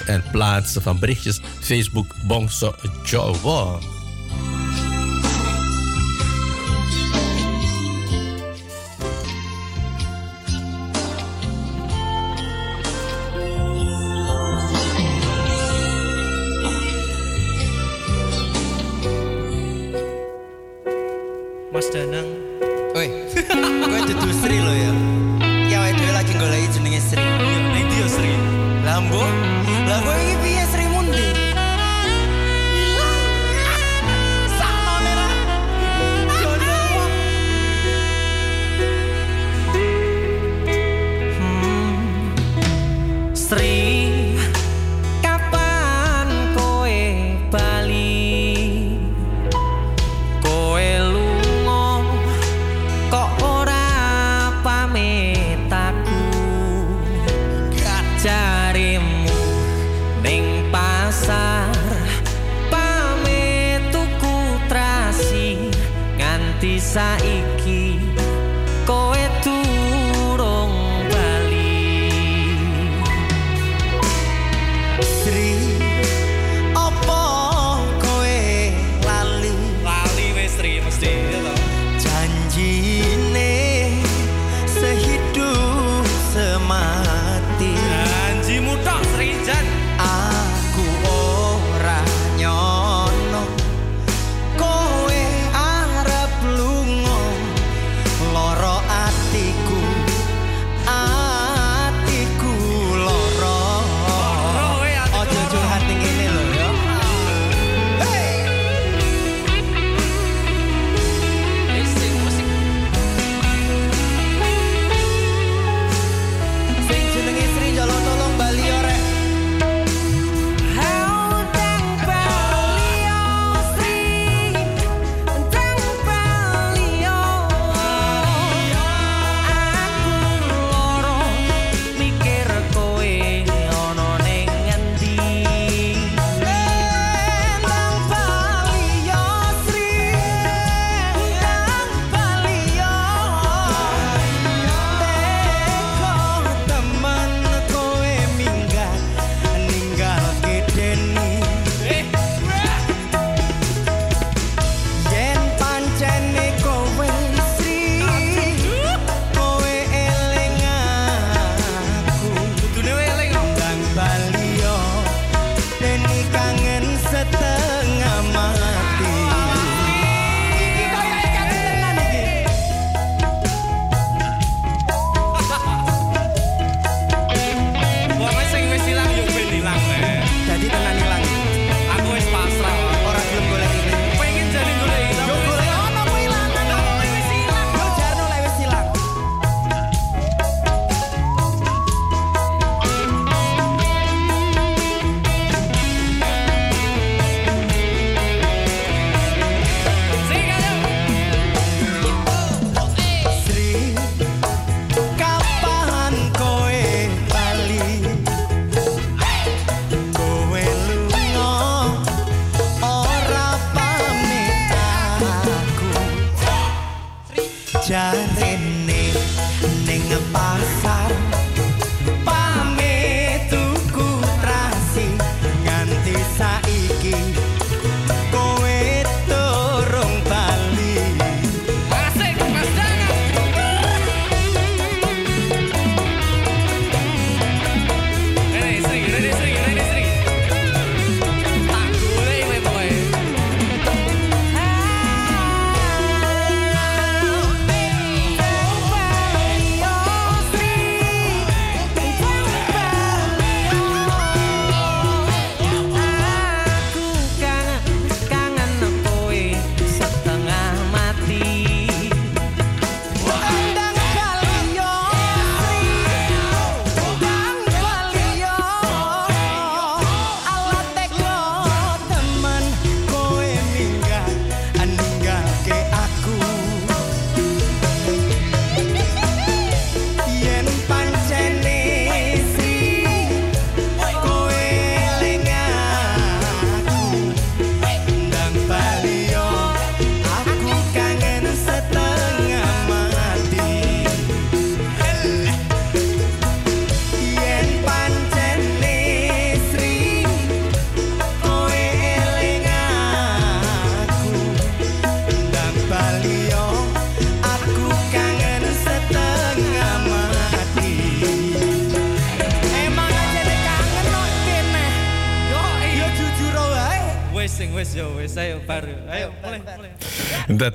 en 0.05 0.23
plaatsen 0.31 0.81
van 0.81 0.99
berichtjes. 0.99 1.41
Facebook 1.61 2.15
Bongso 2.27 2.75
Jowo. 3.05 3.79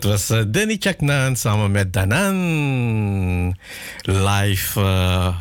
Het 0.03 0.11
was 0.11 0.31
eh, 0.31 0.43
Danny 0.47 0.77
Chaknan 0.79 1.37
samen 1.37 1.71
met 1.71 1.93
Danan. 1.93 3.57
Live, 4.03 4.81
eh, 4.81 5.37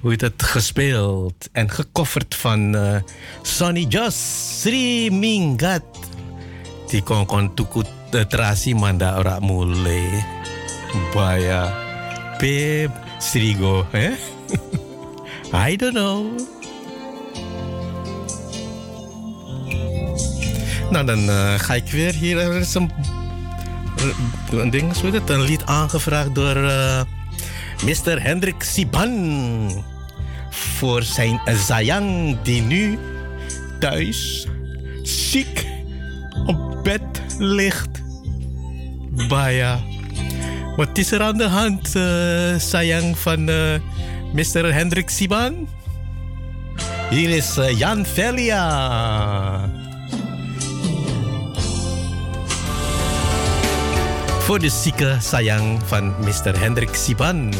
hoe 0.00 0.10
heet 0.10 0.20
het, 0.20 0.42
gespeeld 0.42 1.48
en 1.52 1.70
gekofferd 1.70 2.34
van 2.34 2.76
eh, 2.76 3.00
Sonny 3.42 3.86
Joss. 3.88 4.60
Sri 4.60 5.10
Mingat. 5.10 5.84
Die 6.88 7.02
kon 7.02 7.26
kon 7.26 7.54
tukut 7.54 7.88
terasi 8.28 8.74
manda 8.74 9.16
ora 9.18 9.40
mule. 9.40 10.24
Baya. 11.14 11.72
Pe 12.38 12.88
Srigo, 13.18 13.86
eh? 13.90 14.12
I 15.70 15.76
don't 15.76 15.94
know. 15.94 16.38
Nou, 20.90 21.04
dan 21.06 21.28
ga 21.58 21.74
ik 21.74 21.90
weer 21.90 22.12
hier 22.12 22.52
eens 22.52 22.74
een 22.74 22.90
een 24.50 24.70
ding, 24.70 25.00
het, 25.14 25.30
een 25.30 25.42
lied 25.42 25.64
aangevraagd 25.64 26.34
door 26.34 26.56
eh, 26.56 26.64
uh, 26.64 27.02
Mr. 27.84 28.22
Hendrik 28.22 28.62
Siban. 28.62 29.84
Voor 30.50 31.02
zijn 31.02 31.40
Zayang, 31.66 32.36
die 32.42 32.62
nu 32.62 32.98
thuis 33.80 34.46
ziek 35.02 35.66
op 36.46 36.80
bed 36.82 37.02
ligt. 37.38 38.02
Baya. 39.28 39.80
Wat 40.76 40.98
is 40.98 41.12
er 41.12 41.22
aan 41.22 41.36
de 41.36 41.48
hand, 41.48 41.94
uh, 41.96 43.14
van 43.14 43.48
eh, 43.48 43.80
Mr. 44.32 44.74
Hendrik 44.74 45.10
Siban? 45.10 45.68
Hier 47.10 47.30
is 47.30 47.58
Jan 47.76 48.06
Velia. 48.06 49.83
voor 54.44 54.58
de 54.58 54.68
zieke 54.68 55.16
sayang 55.20 55.80
van 55.84 56.14
Mr. 56.20 56.60
Hendrik 56.60 56.94
Siban. 56.94 57.52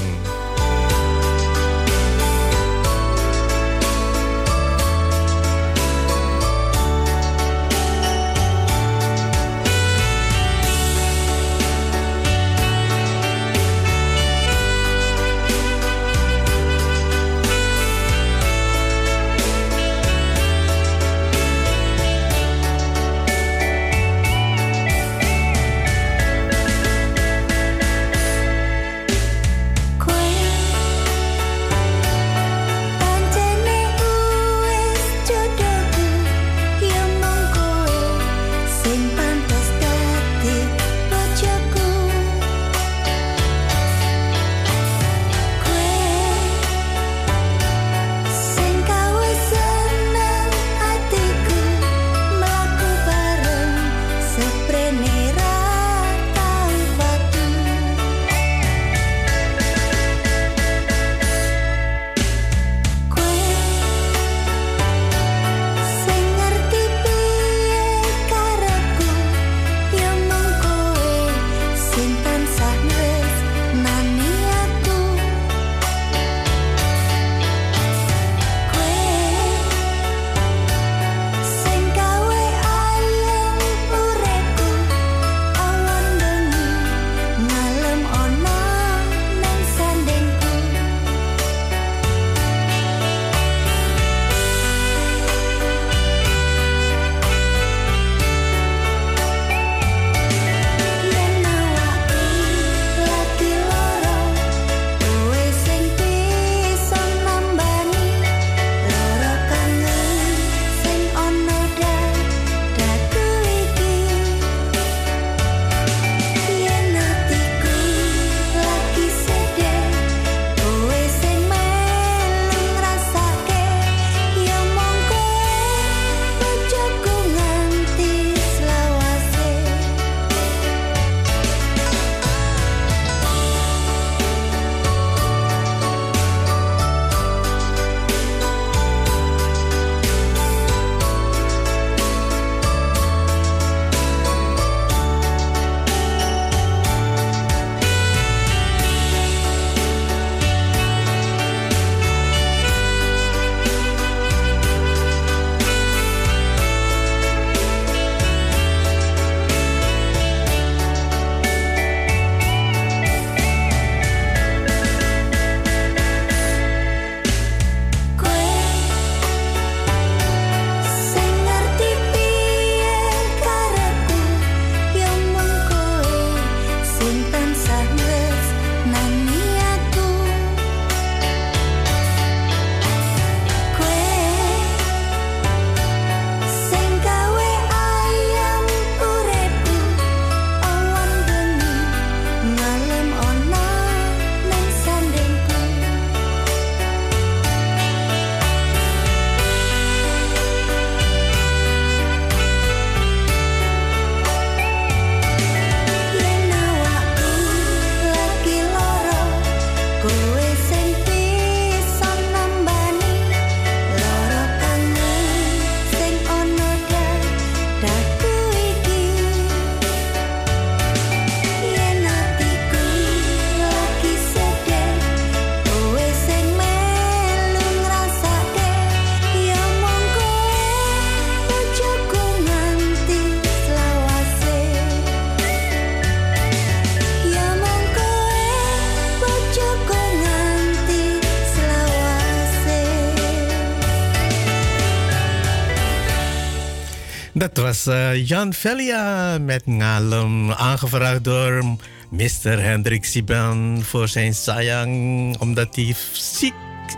Eh, 247.87 248.27
Jan 248.27 248.53
Velia 248.53 249.39
met 249.39 249.67
Ngalem, 249.67 250.53
aangevraagd 250.53 251.25
door 251.25 251.65
Mr. 252.11 252.63
Hendrik 252.63 253.05
Siban 253.05 253.83
voor 253.83 254.09
zijn 254.09 254.35
sayang, 254.35 255.39
omdat 255.39 255.77
hij 255.77 255.95
ziek 256.13 256.55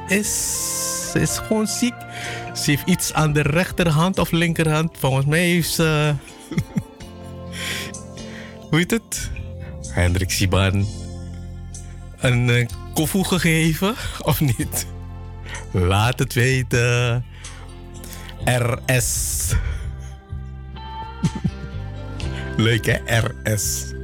is. 0.09 0.31
Ze 1.13 1.21
is 1.21 1.39
gewoon 1.39 1.67
ziek. 1.67 1.95
Ze 2.55 2.71
heeft 2.71 2.87
iets 2.87 3.13
aan 3.13 3.33
de 3.33 3.43
rechterhand 3.43 4.19
of 4.19 4.31
linkerhand. 4.31 4.97
Volgens 4.99 5.27
mij 5.27 5.45
heeft 5.45 5.71
ze. 5.71 6.15
Hoe 8.71 8.79
heet 8.79 8.91
het? 8.91 9.31
Hendrik 9.89 10.31
Siban. 10.31 10.87
Een 12.19 12.51
eh, 12.51 12.59
uh, 12.59 12.67
koffie 12.95 13.25
gegeven 13.25 13.95
of 14.31 14.41
niet? 14.41 14.87
Laat 15.71 16.19
het 16.19 16.33
weten. 16.33 17.25
RS. 18.45 19.55
Leuke 22.59 23.03
RS. 23.07 23.95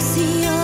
see 0.00 0.42
you. 0.42 0.55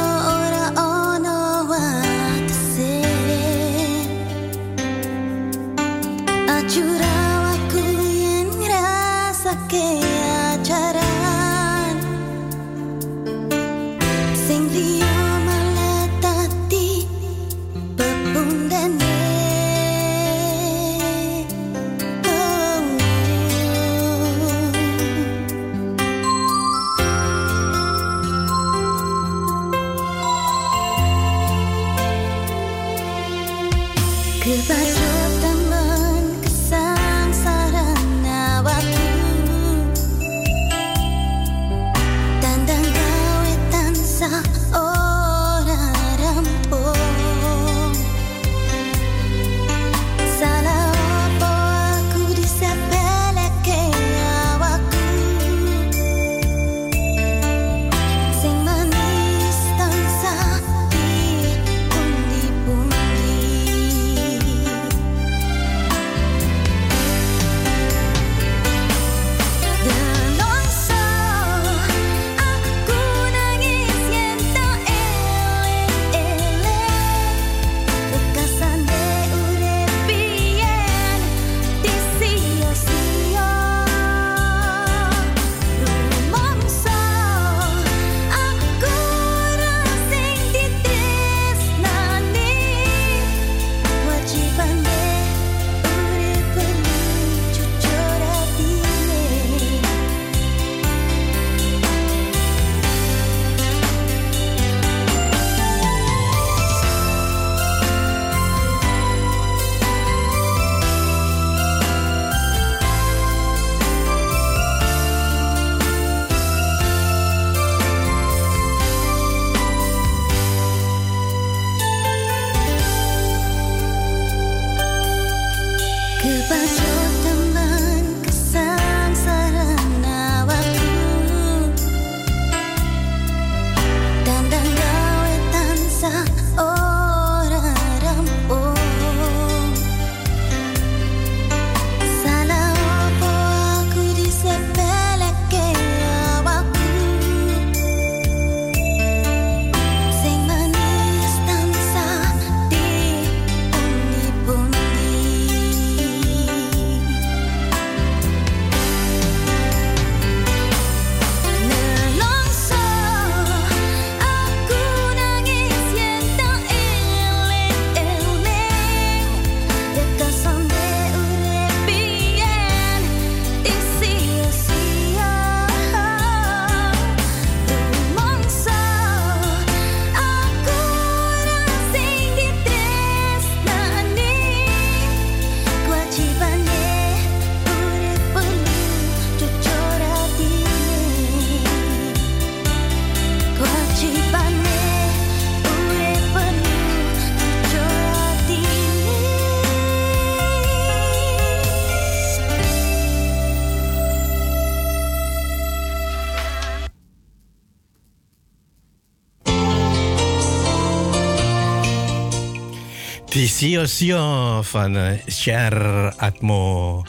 Die 213.32 213.48
Sio 213.48 213.86
Sio 213.86 214.62
van 214.62 214.96
eh, 214.96 215.18
Cher 215.26 216.12
Atmo. 216.16 217.02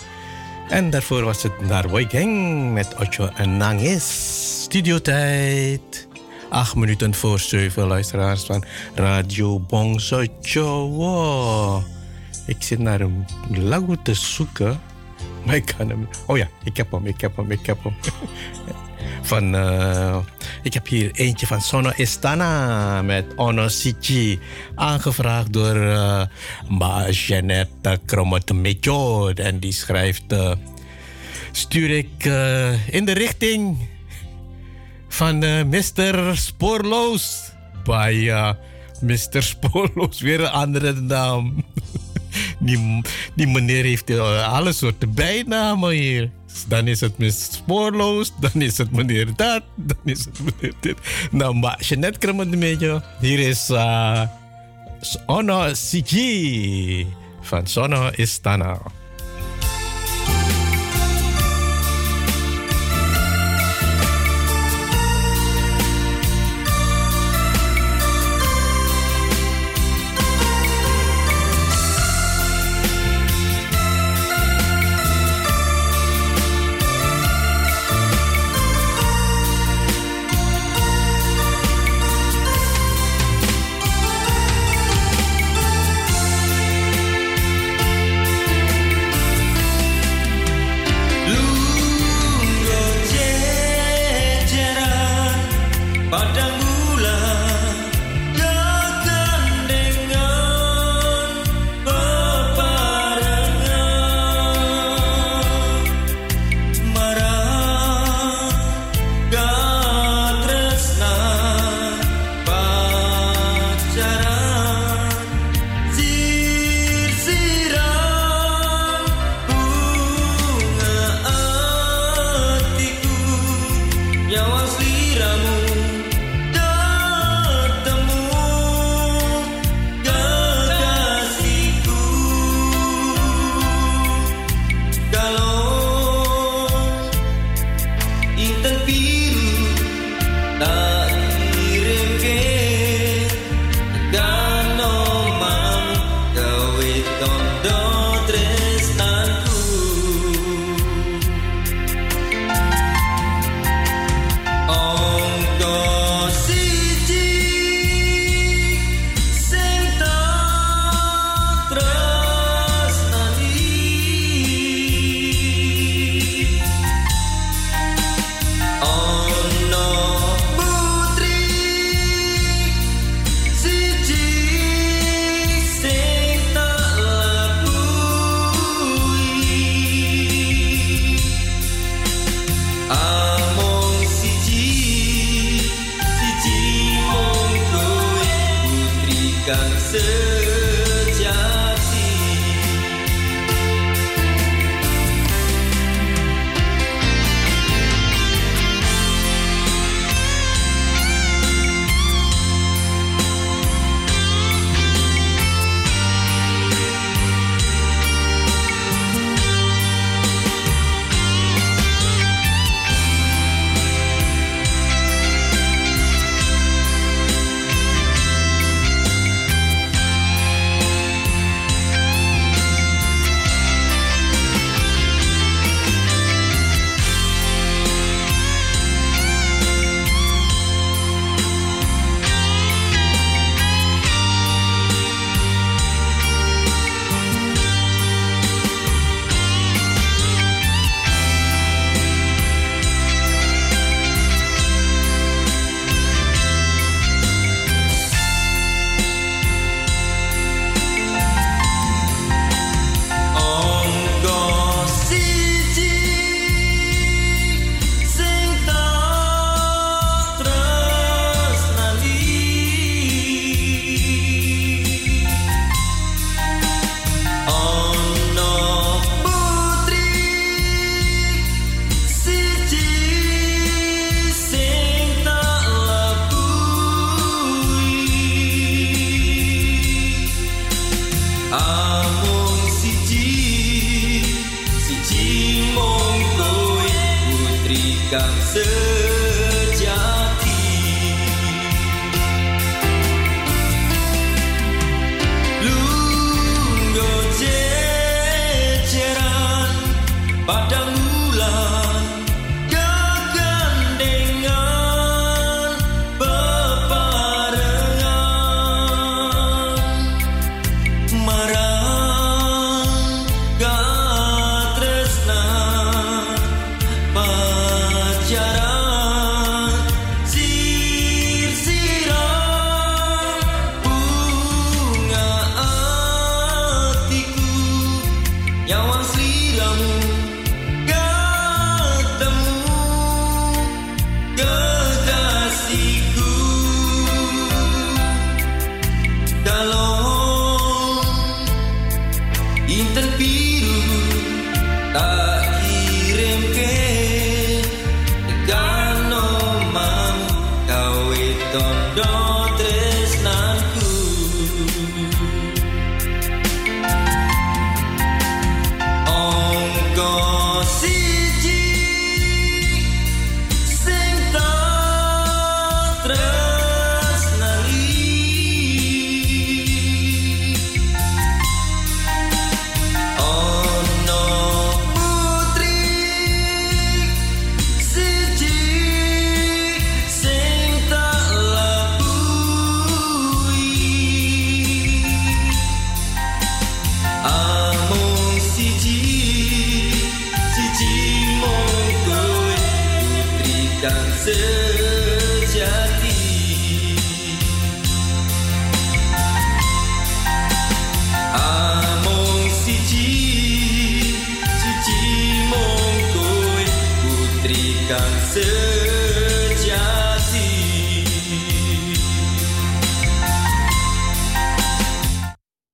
En 0.69 0.89
daarvoor 0.89 1.23
was 1.23 1.43
het 1.43 1.61
naar 1.61 1.85
Gang 1.89 2.73
met 2.73 2.95
Ocho 2.95 3.29
en 3.35 3.57
Nangis. 3.57 4.61
Studiotijd. 4.63 6.07
Acht 6.49 6.75
minuten 6.75 7.13
voor 7.13 7.39
zeven 7.39 7.87
luisteraars 7.87 8.43
van 8.43 8.63
Radio 8.95 9.59
Bongso 9.59 10.23
Jowo. 10.41 11.83
Ik 12.47 12.57
zit 12.59 12.79
naar 12.79 13.01
een 13.01 13.25
lagu 13.49 13.97
te 14.03 14.13
zoeken. 14.13 14.81
Maar 15.45 15.55
ik 15.55 15.73
kan 15.77 15.89
hem... 15.89 16.07
Oh 16.27 16.37
ja, 16.37 16.47
ik 16.63 16.77
heb 16.77 16.91
hem, 16.91 17.05
ik 17.05 17.21
heb 17.21 17.35
hem, 17.35 17.51
ik 17.51 17.65
heb 17.65 17.83
hem. 17.83 17.95
Van, 19.23 19.55
eh, 19.55 20.17
ik 20.63 20.73
heb 20.73 20.87
hier 20.87 21.11
eentje 21.11 21.47
van 21.47 21.61
Sono 21.61 21.89
Estana 21.89 23.01
met 23.01 23.25
Ono 23.35 23.67
Sichi. 23.67 24.39
Aangevraagd 24.75 25.53
door 25.53 25.75
eh 25.75 26.21
Ma 26.69 27.07
Kromotemecho. 28.05 29.29
En 29.29 29.59
die 29.59 29.71
schrijft... 29.71 30.31
eh, 30.31 30.51
stuur 31.51 31.89
ik 31.89 32.25
in 32.89 33.05
de 33.05 33.11
richting 33.11 33.77
van 35.07 35.37
Mr. 35.69 36.37
Spoorloos. 36.37 37.51
Bij 37.83 38.55
Mr. 39.01 39.43
Spoorloos, 39.43 40.21
weer 40.21 40.39
een 40.39 40.49
andere 40.49 40.93
naam. 40.93 41.65
die, 42.59 43.01
die 43.35 43.47
meneer 43.47 43.83
heeft 43.83 44.09
alle 44.49 44.73
soorten 44.73 45.13
bijnamen 45.13 45.89
hier. 45.89 46.31
Dan 46.67 46.87
is 46.87 47.01
het 47.01 47.17
Mr. 47.17 47.31
Spoorloos, 47.31 48.31
dan 48.39 48.61
is 48.61 48.77
het 48.77 48.91
meneer 48.91 49.35
dat, 49.35 49.63
dan 49.75 49.97
is 50.03 50.25
het 50.25 50.39
meneer 50.39 50.73
dit. 50.79 50.97
Nou, 51.31 51.55
maar 51.55 51.81
Jeanette 51.81 52.19
Kremmen 52.19 52.53
een 52.53 52.59
beetje. 52.59 53.03
Hier 53.19 53.39
is 53.39 53.69
uh, 53.69 54.21
Sono 55.01 55.73
Sigi 55.73 57.07
van 57.41 57.67
Sono 57.67 58.09
Istana. 58.15 58.79
Thank 58.81 59.02